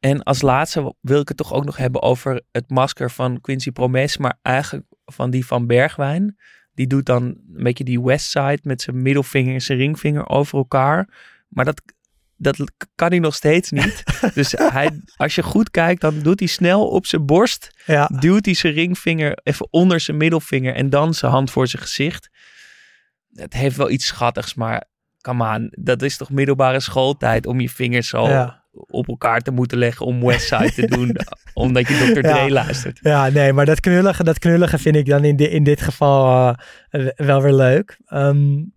En 0.00 0.22
als 0.22 0.42
laatste 0.42 0.94
wil 1.00 1.20
ik 1.20 1.28
het 1.28 1.36
toch 1.36 1.52
ook 1.52 1.64
nog 1.64 1.76
hebben 1.76 2.02
over 2.02 2.42
het 2.52 2.70
masker 2.70 3.10
van 3.10 3.40
Quincy 3.40 3.70
Promes, 3.70 4.16
maar 4.16 4.38
eigenlijk 4.42 4.86
van 5.04 5.30
die 5.30 5.46
van 5.46 5.66
Bergwijn. 5.66 6.36
Die 6.74 6.86
doet 6.86 7.06
dan 7.06 7.22
een 7.22 7.62
beetje 7.62 7.84
die 7.84 8.02
Westside 8.02 8.58
met 8.62 8.82
zijn 8.82 9.02
middelvinger 9.02 9.54
en 9.54 9.60
zijn 9.60 9.78
ringvinger 9.78 10.28
over 10.28 10.58
elkaar. 10.58 11.08
Maar 11.48 11.64
dat, 11.64 11.82
dat 12.36 12.56
kan 12.94 13.08
hij 13.08 13.18
nog 13.18 13.34
steeds 13.34 13.70
niet. 13.70 14.02
dus 14.34 14.52
hij, 14.56 14.90
als 15.16 15.34
je 15.34 15.42
goed 15.42 15.70
kijkt, 15.70 16.00
dan 16.00 16.18
doet 16.20 16.38
hij 16.38 16.48
snel 16.48 16.88
op 16.88 17.06
zijn 17.06 17.26
borst, 17.26 17.70
Ja, 17.86 18.06
duwt 18.18 18.44
hij 18.44 18.54
zijn 18.54 18.72
ringvinger 18.72 19.38
even 19.42 19.68
onder 19.70 20.00
zijn 20.00 20.16
middelvinger 20.16 20.74
en 20.74 20.90
dan 20.90 21.14
zijn 21.14 21.32
hand 21.32 21.50
voor 21.50 21.66
zijn 21.66 21.82
gezicht. 21.82 22.28
Het 23.32 23.52
heeft 23.52 23.76
wel 23.76 23.90
iets 23.90 24.06
schattigs, 24.06 24.54
maar 24.54 24.84
come 25.20 25.54
on, 25.56 25.68
dat 25.70 26.02
is 26.02 26.16
toch 26.16 26.30
middelbare 26.30 26.80
schooltijd 26.80 27.46
om 27.46 27.60
je 27.60 27.68
vingers 27.68 28.08
zo 28.08 28.28
Ja. 28.28 28.64
op 28.72 29.08
elkaar 29.08 29.40
te 29.40 29.50
moeten 29.50 29.78
leggen 29.78 30.06
om 30.06 30.24
Westside 30.24 30.72
te 30.72 30.86
doen, 30.86 31.16
omdat 31.54 31.88
je 31.88 32.12
Dr. 32.14 32.20
Dre 32.20 32.38
Ja. 32.38 32.48
luistert. 32.48 32.98
Ja, 33.02 33.28
nee, 33.28 33.52
maar 33.52 33.66
dat 33.66 33.80
knullige, 33.80 34.24
dat 34.24 34.38
knullige 34.38 34.78
vind 34.78 34.96
ik 34.96 35.06
dan 35.06 35.24
in, 35.24 35.36
di- 35.36 35.44
in 35.44 35.64
dit 35.64 35.80
geval 35.80 36.54
eh, 36.90 37.06
wel 37.16 37.42
weer 37.42 37.52
leuk. 37.54 37.98
Cele- 38.04 38.74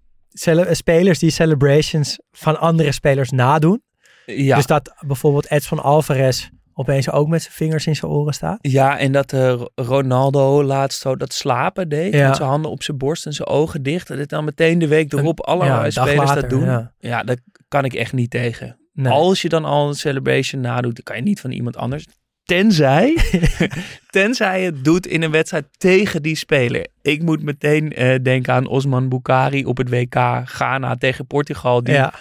spelers 0.71 1.19
die 1.19 1.29
celebrations 1.29 2.19
van 2.31 2.59
andere 2.59 2.91
spelers 2.91 3.29
nadoen. 3.29 3.81
Ja, 4.25 4.55
Dus 4.55 4.65
dat 4.65 4.93
bijvoorbeeld 5.07 5.51
Edson 5.51 5.79
Alvarez 5.83 6.49
opeens 6.73 7.11
ook 7.11 7.27
met 7.27 7.41
zijn 7.41 7.53
vingers 7.53 7.87
in 7.87 7.95
zijn 7.95 8.11
oren 8.11 8.33
staat. 8.33 8.57
ja 8.61 8.97
en 8.97 9.11
dat 9.11 9.33
eh, 9.33 9.61
Ronaldo 9.75 10.63
laatst 10.63 11.01
zo 11.01 11.15
dat 11.15 11.33
slapen 11.33 11.89
deed, 11.89 12.13
Ja. 12.13 12.27
met 12.27 12.35
zijn 12.35 12.49
handen 12.49 12.71
op 12.71 12.83
zijn 12.83 12.97
borst 12.97 13.25
en 13.25 13.33
zijn 13.33 13.47
ogen 13.47 13.83
dicht. 13.83 14.07
Dat 14.07 14.17
dit 14.17 14.29
dan 14.29 14.43
meteen 14.43 14.79
de 14.79 14.87
week 14.87 15.13
erop 15.13 15.39
ja, 15.47 15.81
dag 15.81 15.91
spelers 15.91 16.15
later, 16.17 16.41
dat 16.41 16.49
doen. 16.49 16.63
ja. 16.63 16.93
Ja. 16.99 17.23
dat 17.23 17.39
kan 17.67 17.85
ik 17.85 17.93
echt 17.93 18.13
niet 18.13 18.29
tegen. 18.29 18.79
Nee. 18.93 19.11
Als 19.11 19.41
je 19.41 19.49
dan 19.49 19.65
al 19.65 19.87
een 19.87 19.93
celebration 19.95 20.61
nadoet, 20.61 20.95
dan 20.95 21.03
kan 21.03 21.15
je 21.15 21.21
niet 21.21 21.39
van 21.39 21.51
iemand 21.51 21.77
anders. 21.77 22.05
Tenzij, 22.49 23.17
tenzij 24.09 24.63
het 24.63 24.83
doet 24.83 25.07
in 25.07 25.21
een 25.21 25.31
wedstrijd 25.31 25.65
tegen 25.77 26.21
die 26.21 26.35
speler. 26.35 26.87
Ik 27.01 27.21
moet 27.21 27.43
meteen 27.43 27.93
eh, 27.93 28.15
denken 28.23 28.53
aan 28.53 28.67
Osman 28.67 29.09
Bukari 29.09 29.65
op 29.65 29.77
het 29.77 29.89
WK 29.89 30.15
Ghana 30.45 30.95
tegen 30.95 31.27
Portugal. 31.27 31.83
Die, 31.83 31.93
ja, 31.93 32.13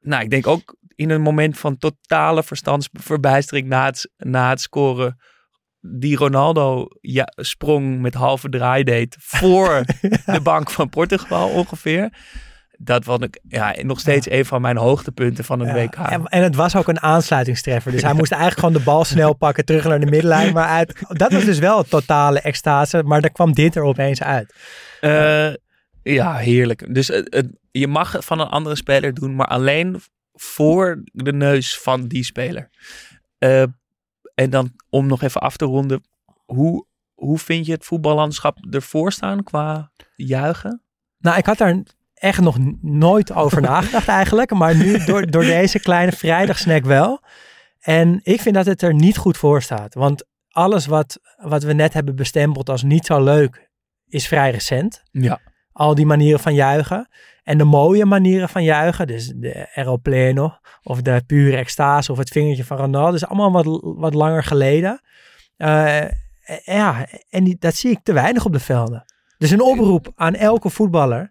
Nou, 0.00 0.22
ik 0.22 0.30
denk 0.30 0.46
ook 0.46 0.76
in 0.94 1.10
een 1.10 1.20
moment 1.20 1.58
van 1.58 1.78
totale 1.78 2.42
verstandsverbijstering 2.42 3.68
na 3.68 3.84
het, 3.84 4.10
na 4.16 4.48
het 4.48 4.60
scoren. 4.60 5.16
Die 5.80 6.16
Ronaldo 6.16 6.86
ja, 7.00 7.32
sprong 7.36 8.00
met 8.00 8.14
halve 8.14 8.48
draai 8.48 8.84
deed 8.84 9.16
voor 9.18 9.84
de 10.34 10.40
bank 10.42 10.70
van 10.70 10.88
Portugal 10.88 11.48
ongeveer. 11.48 12.12
Dat 12.84 13.04
was 13.04 13.18
ik 13.18 13.40
ja, 13.48 13.74
nog 13.82 14.00
steeds 14.00 14.30
een 14.30 14.44
van 14.44 14.60
mijn 14.60 14.76
hoogtepunten 14.76 15.44
van 15.44 15.60
een 15.60 15.66
ja. 15.76 15.84
WK. 15.84 15.94
En, 15.94 16.26
en 16.26 16.42
het 16.42 16.54
was 16.54 16.76
ook 16.76 16.88
een 16.88 17.00
aansluitingstreffer. 17.00 17.92
Dus 17.92 18.02
hij 18.02 18.12
moest 18.12 18.32
eigenlijk 18.32 18.60
gewoon 18.60 18.78
de 18.78 18.90
bal 18.90 19.04
snel 19.14 19.32
pakken, 19.34 19.64
terug 19.64 19.84
naar 19.84 20.00
de 20.00 20.06
middenlijn. 20.10 20.52
Maar 20.52 20.68
uit, 20.68 21.02
dat 21.08 21.32
was 21.32 21.44
dus 21.44 21.58
wel 21.58 21.78
een 21.78 21.88
totale 21.88 22.40
extase. 22.40 23.02
Maar 23.02 23.20
daar 23.20 23.30
kwam 23.32 23.52
dit 23.52 23.76
er 23.76 23.82
opeens 23.82 24.22
uit. 24.22 24.54
Eh, 25.00 25.52
ja, 26.02 26.36
heerlijk. 26.36 26.94
Dus 26.94 27.08
het, 27.08 27.34
het- 27.34 27.60
je 27.70 27.86
mag 27.88 28.12
het 28.12 28.24
van 28.24 28.40
een 28.40 28.48
andere 28.48 28.76
speler 28.76 29.14
doen, 29.14 29.34
maar 29.34 29.46
alleen 29.46 30.00
voor 30.32 31.02
de 31.12 31.32
neus 31.32 31.78
van 31.78 32.06
die 32.08 32.24
speler. 32.24 32.70
Eh, 33.38 33.62
en 34.34 34.50
dan 34.50 34.72
om 34.90 35.06
nog 35.06 35.22
even 35.22 35.40
af 35.40 35.56
te 35.56 35.64
ronden, 35.64 36.04
hoe, 36.44 36.86
hoe 37.14 37.38
vind 37.38 37.66
je 37.66 37.72
het 37.72 37.84
voetballandschap 37.84 38.58
ervoor 38.70 39.12
staan 39.12 39.42
qua 39.42 39.90
juichen? 40.16 40.82
Nou, 41.18 41.38
ik 41.38 41.46
had 41.46 41.58
daar 41.58 41.82
echt 42.22 42.40
nog 42.40 42.56
nooit 42.80 43.32
over 43.32 43.60
nagedacht 43.70 44.08
eigenlijk. 44.08 44.50
Maar 44.50 44.76
nu 44.76 45.04
door, 45.04 45.30
door 45.30 45.44
deze 45.44 45.78
kleine 45.78 46.12
vrijdagsnack 46.12 46.84
wel. 46.84 47.20
En 47.80 48.20
ik 48.22 48.40
vind 48.40 48.54
dat 48.54 48.66
het 48.66 48.82
er 48.82 48.94
niet 48.94 49.16
goed 49.16 49.36
voor 49.36 49.62
staat. 49.62 49.94
Want 49.94 50.24
alles 50.48 50.86
wat, 50.86 51.18
wat 51.36 51.62
we 51.62 51.72
net 51.72 51.92
hebben 51.92 52.16
bestempeld 52.16 52.68
als 52.68 52.82
niet 52.82 53.06
zo 53.06 53.22
leuk, 53.22 53.70
is 54.08 54.28
vrij 54.28 54.50
recent. 54.50 55.02
Ja. 55.10 55.40
Al 55.72 55.94
die 55.94 56.06
manieren 56.06 56.40
van 56.40 56.54
juichen. 56.54 57.08
En 57.42 57.58
de 57.58 57.64
mooie 57.64 58.04
manieren 58.04 58.48
van 58.48 58.64
juichen, 58.64 59.06
dus 59.06 59.32
de 59.36 59.68
aeroplano 59.74 60.56
of 60.82 61.02
de 61.02 61.22
pure 61.26 61.56
extase 61.56 62.12
of 62.12 62.18
het 62.18 62.28
vingertje 62.28 62.64
van 62.64 62.76
Ronaldo, 62.76 63.14
is 63.14 63.26
allemaal 63.26 63.52
wat, 63.52 63.80
wat 63.82 64.14
langer 64.14 64.44
geleden. 64.44 65.00
Eh, 65.56 66.04
ja, 66.64 67.06
en 67.30 67.44
die, 67.44 67.56
dat 67.58 67.74
zie 67.74 67.90
ik 67.90 68.00
te 68.02 68.12
weinig 68.12 68.44
op 68.44 68.52
de 68.52 68.60
velden. 68.60 69.04
Dus 69.38 69.50
een 69.50 69.62
oproep 69.62 70.12
aan 70.14 70.34
elke 70.34 70.70
voetballer. 70.70 71.30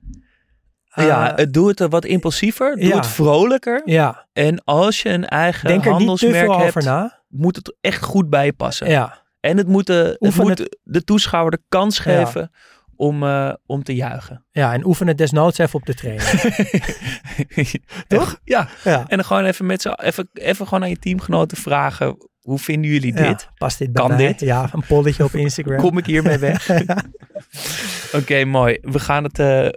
Eh, 0.91 1.05
ja, 1.05 1.31
het 1.35 1.53
doe 1.53 1.67
het 1.67 1.79
er 1.79 1.89
wat 1.89 2.05
impulsiever, 2.05 2.75
doe 2.75 2.87
ja. 2.87 2.95
het 2.95 3.07
vrolijker. 3.07 3.81
ja, 3.85 4.27
En 4.33 4.63
als 4.63 5.01
je 5.01 5.09
een 5.09 5.27
eigen 5.27 5.67
denk 5.67 5.79
er 5.85 5.85
niet 5.85 5.97
te 5.99 6.03
handelsmerk 6.05 6.45
veel 6.45 6.57
hebt, 6.57 6.67
over 6.67 6.83
na. 6.83 7.21
moet 7.27 7.55
het 7.55 7.75
echt 7.81 8.03
goed 8.03 8.29
bij 8.29 8.45
je 8.45 8.53
passen. 8.53 8.89
Ja, 8.89 9.23
En 9.39 9.57
het 9.57 9.67
moet, 9.67 9.87
de, 9.87 10.15
het 10.19 10.77
de 10.83 11.03
toeschouwer 11.03 11.51
de 11.51 11.61
kans 11.69 11.99
geven 11.99 12.51
om, 12.95 13.23
eh, 13.23 13.53
om 13.65 13.83
te 13.83 13.95
juichen. 13.95 14.45
ja, 14.51 14.73
en 14.73 14.85
oefen 14.85 15.07
het 15.07 15.17
desnoods 15.17 15.57
even 15.57 15.79
op 15.79 15.85
de 15.85 15.93
trainer. 15.93 16.41
Toch? 18.07 18.39
Ja. 18.43 18.67
Ja. 18.83 18.99
En 19.07 19.15
dan 19.17 19.25
gewoon 19.25 19.45
even 19.45 19.65
met 19.65 19.81
z'n 19.81 19.89
even, 19.89 20.29
even 20.33 20.67
gewoon 20.67 20.83
aan 20.83 20.89
je 20.89 20.99
teamgenoten 20.99 21.57
vragen. 21.57 22.29
Hoe 22.41 22.59
vinden 22.59 22.91
jullie 22.91 23.13
dit? 23.13 23.49
past 23.57 23.77
dit 23.77 23.91
bij 23.93 24.01
Kan 24.01 24.15
mij? 24.15 24.27
dit? 24.27 24.39
Ja, 24.39 24.69
een 24.73 24.83
polletje 24.87 25.23
op 25.23 25.33
Instagram. 25.45 25.77
Kom 25.77 25.97
ik 25.97 26.05
hiermee 26.05 26.37
weg? 26.37 26.69
Oké, 28.17 28.45
mooi. 28.45 28.77
We 28.81 28.99
gaan 28.99 29.23
het 29.23 29.39
eh, 29.39 29.67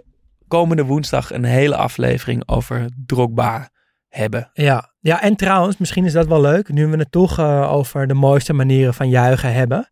komende 0.47 0.85
woensdag 0.85 1.33
een 1.33 1.43
hele 1.43 1.75
aflevering 1.75 2.47
over 2.47 2.89
Drogba 3.05 3.69
hebben. 4.07 4.49
Ja. 4.53 4.93
ja, 4.99 5.21
en 5.21 5.35
trouwens, 5.35 5.77
misschien 5.77 6.05
is 6.05 6.13
dat 6.13 6.27
wel 6.27 6.41
leuk, 6.41 6.69
nu 6.69 6.87
we 6.87 6.97
het 6.97 7.11
toch 7.11 7.39
eh, 7.39 7.71
over 7.73 8.07
de 8.07 8.13
mooiste 8.13 8.53
manieren 8.53 8.93
van 8.93 9.09
juichen 9.09 9.53
hebben. 9.53 9.89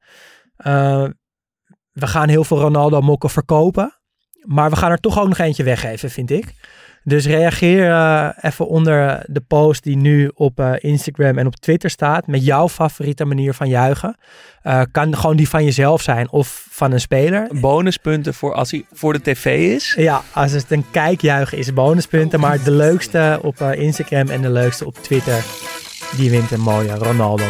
Eh, 0.56 1.06
we 1.92 2.08
gaan 2.08 2.30
heel 2.30 2.44
veel 2.44 2.60
Ronaldo 2.60 3.02
mokken 3.02 3.30
verkopen, 3.30 4.00
maar 4.44 4.70
we 4.70 4.76
gaan 4.76 4.92
er 4.92 5.00
toch 5.00 5.20
ook 5.20 5.28
nog 5.28 5.38
eentje 5.38 5.64
weggeven, 5.64 6.10
vind 6.10 6.30
ik. 6.32 6.54
Dus 7.04 7.26
reageer 7.26 7.90
eh, 7.90 8.30
even 8.42 8.68
onder 8.68 9.24
de 9.28 9.42
post 9.42 9.84
die 9.84 9.98
nu 9.98 10.32
op 10.36 10.60
eh, 10.60 10.72
Instagram 10.78 11.38
en 11.38 11.48
op 11.48 11.56
Twitter 11.56 11.90
staat 11.90 12.28
met 12.28 12.46
jouw 12.46 12.70
favoriete 12.70 13.26
manier 13.26 13.54
van 13.54 13.68
juichen. 13.68 14.18
Eh, 14.62 14.82
kan 14.92 15.18
gewoon 15.18 15.36
die 15.36 15.50
van 15.50 15.64
jezelf 15.64 16.02
zijn 16.02 16.32
of 16.32 16.68
van 16.70 16.92
een 16.92 17.00
speler. 17.00 17.48
Bonuspunten 17.52 18.34
voor 18.34 18.54
als 18.54 18.72
hij 18.72 18.86
voor 18.92 19.14
de 19.14 19.22
tv 19.22 19.46
is. 19.76 19.94
Ja, 19.98 20.22
als 20.32 20.52
het 20.52 20.72
een 20.72 20.86
kijkjuichen 20.92 21.58
is 21.58 21.74
bonuspunten. 21.74 22.40
Maar 22.40 22.64
de 22.64 22.72
leukste 22.72 23.40
op 23.42 23.62
Instagram 23.62 24.30
en 24.30 24.42
de 24.42 24.52
leukste 24.52 24.86
op 24.86 24.96
Twitter, 24.96 25.44
die 26.18 26.30
wint 26.30 26.52
een 26.52 26.62
mooie 26.62 26.96
Ronaldo 26.96 27.46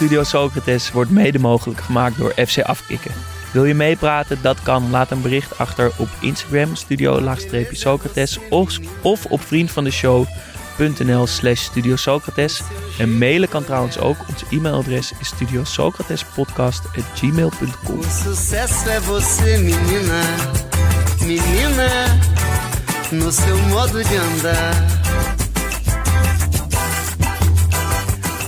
Studio 0.00 0.22
Socrates 0.22 0.92
wordt 0.92 1.10
mede 1.10 1.38
mogelijk 1.38 1.80
gemaakt 1.80 2.18
door 2.18 2.32
FC 2.46 2.60
Afkikken. 2.60 3.10
Wil 3.52 3.64
je 3.64 3.74
meepraten? 3.74 4.38
Dat 4.42 4.62
kan. 4.62 4.90
Laat 4.90 5.10
een 5.10 5.22
bericht 5.22 5.58
achter 5.58 5.92
op 5.96 6.08
Instagram, 6.20 6.74
studio-socrates 6.74 8.38
of, 8.48 8.78
of 9.02 9.26
op 9.26 9.40
vriendvandeshow.nl 9.40 11.26
slash 11.26 11.62
Studio 11.62 11.96
Socrates. 11.96 12.62
En 12.98 13.18
mailen 13.18 13.48
kan 13.48 13.64
trouwens 13.64 13.98
ook. 13.98 14.16
Ons 14.28 14.44
e-mailadres 14.50 15.12
is 15.20 15.26
studiosocratespodcast.gmail.com 15.26 18.00
menina, 21.26 22.18
no 23.12 23.30
seu 23.30 23.58
modo 23.68 24.02
de. 24.02 24.99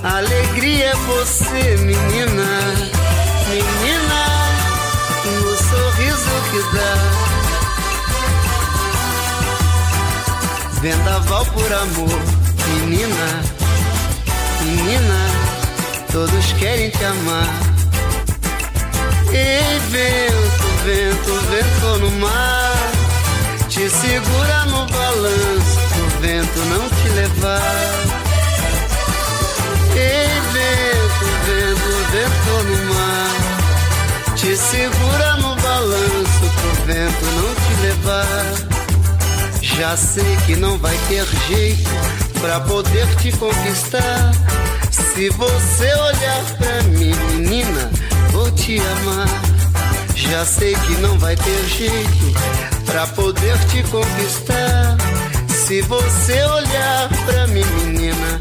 Alegria 0.05 0.87
é 0.87 0.95
você, 0.95 1.77
menina, 1.77 2.49
menina, 3.49 4.25
no 5.25 5.57
sorriso 5.57 6.35
que 6.51 6.61
dá. 6.77 6.95
Vendaval 10.81 11.47
por 11.47 11.73
amor, 11.73 12.21
menina, 12.67 13.43
menina, 14.62 15.21
todos 16.11 16.53
querem 16.55 16.91
te 16.91 17.05
amar. 17.05 17.55
Ei, 19.33 19.79
vento, 19.88 20.67
vento, 20.85 21.33
vento 21.49 21.99
no 22.01 22.11
mar, 22.19 22.91
te 23.69 23.88
segura 23.88 24.65
no 24.65 24.85
balanço, 24.87 25.79
pro 25.93 26.21
vento 26.21 26.59
não 26.59 26.88
te 26.88 27.09
levar. 27.11 28.12
Vento, 29.92 31.26
vento, 31.46 31.92
vento 32.12 32.52
no 32.68 32.94
mar, 32.94 34.35
te 34.37 34.57
segura 34.57 35.37
no 35.37 35.55
balanço, 35.57 36.44
pro 36.57 36.72
vento 36.87 37.24
não 37.37 37.55
te 37.55 37.72
levar. 37.83 38.72
Já 39.61 39.96
sei 39.96 40.37
que 40.46 40.57
não 40.57 40.78
vai 40.78 40.96
ter 41.09 41.26
jeito 41.48 41.90
pra 42.40 42.61
poder 42.61 43.07
te 43.16 43.33
conquistar. 43.33 44.33
Se 44.90 45.28
você 45.31 45.94
olhar 45.94 46.44
pra 46.59 46.83
mim, 46.85 47.14
menina, 47.33 47.90
vou 48.31 48.50
te 48.50 48.81
amar. 48.81 49.28
Já 50.14 50.44
sei 50.44 50.74
que 50.74 50.94
não 51.00 51.18
vai 51.18 51.37
ter 51.37 51.64
jeito 51.68 52.33
pra 52.87 53.07
poder 53.09 53.59
te 53.66 53.83
conquistar. 53.85 54.96
Se 55.66 55.81
você 55.83 56.42
olhar 56.44 57.09
pra 57.24 57.46
mim, 57.48 57.64
menina, 57.64 58.40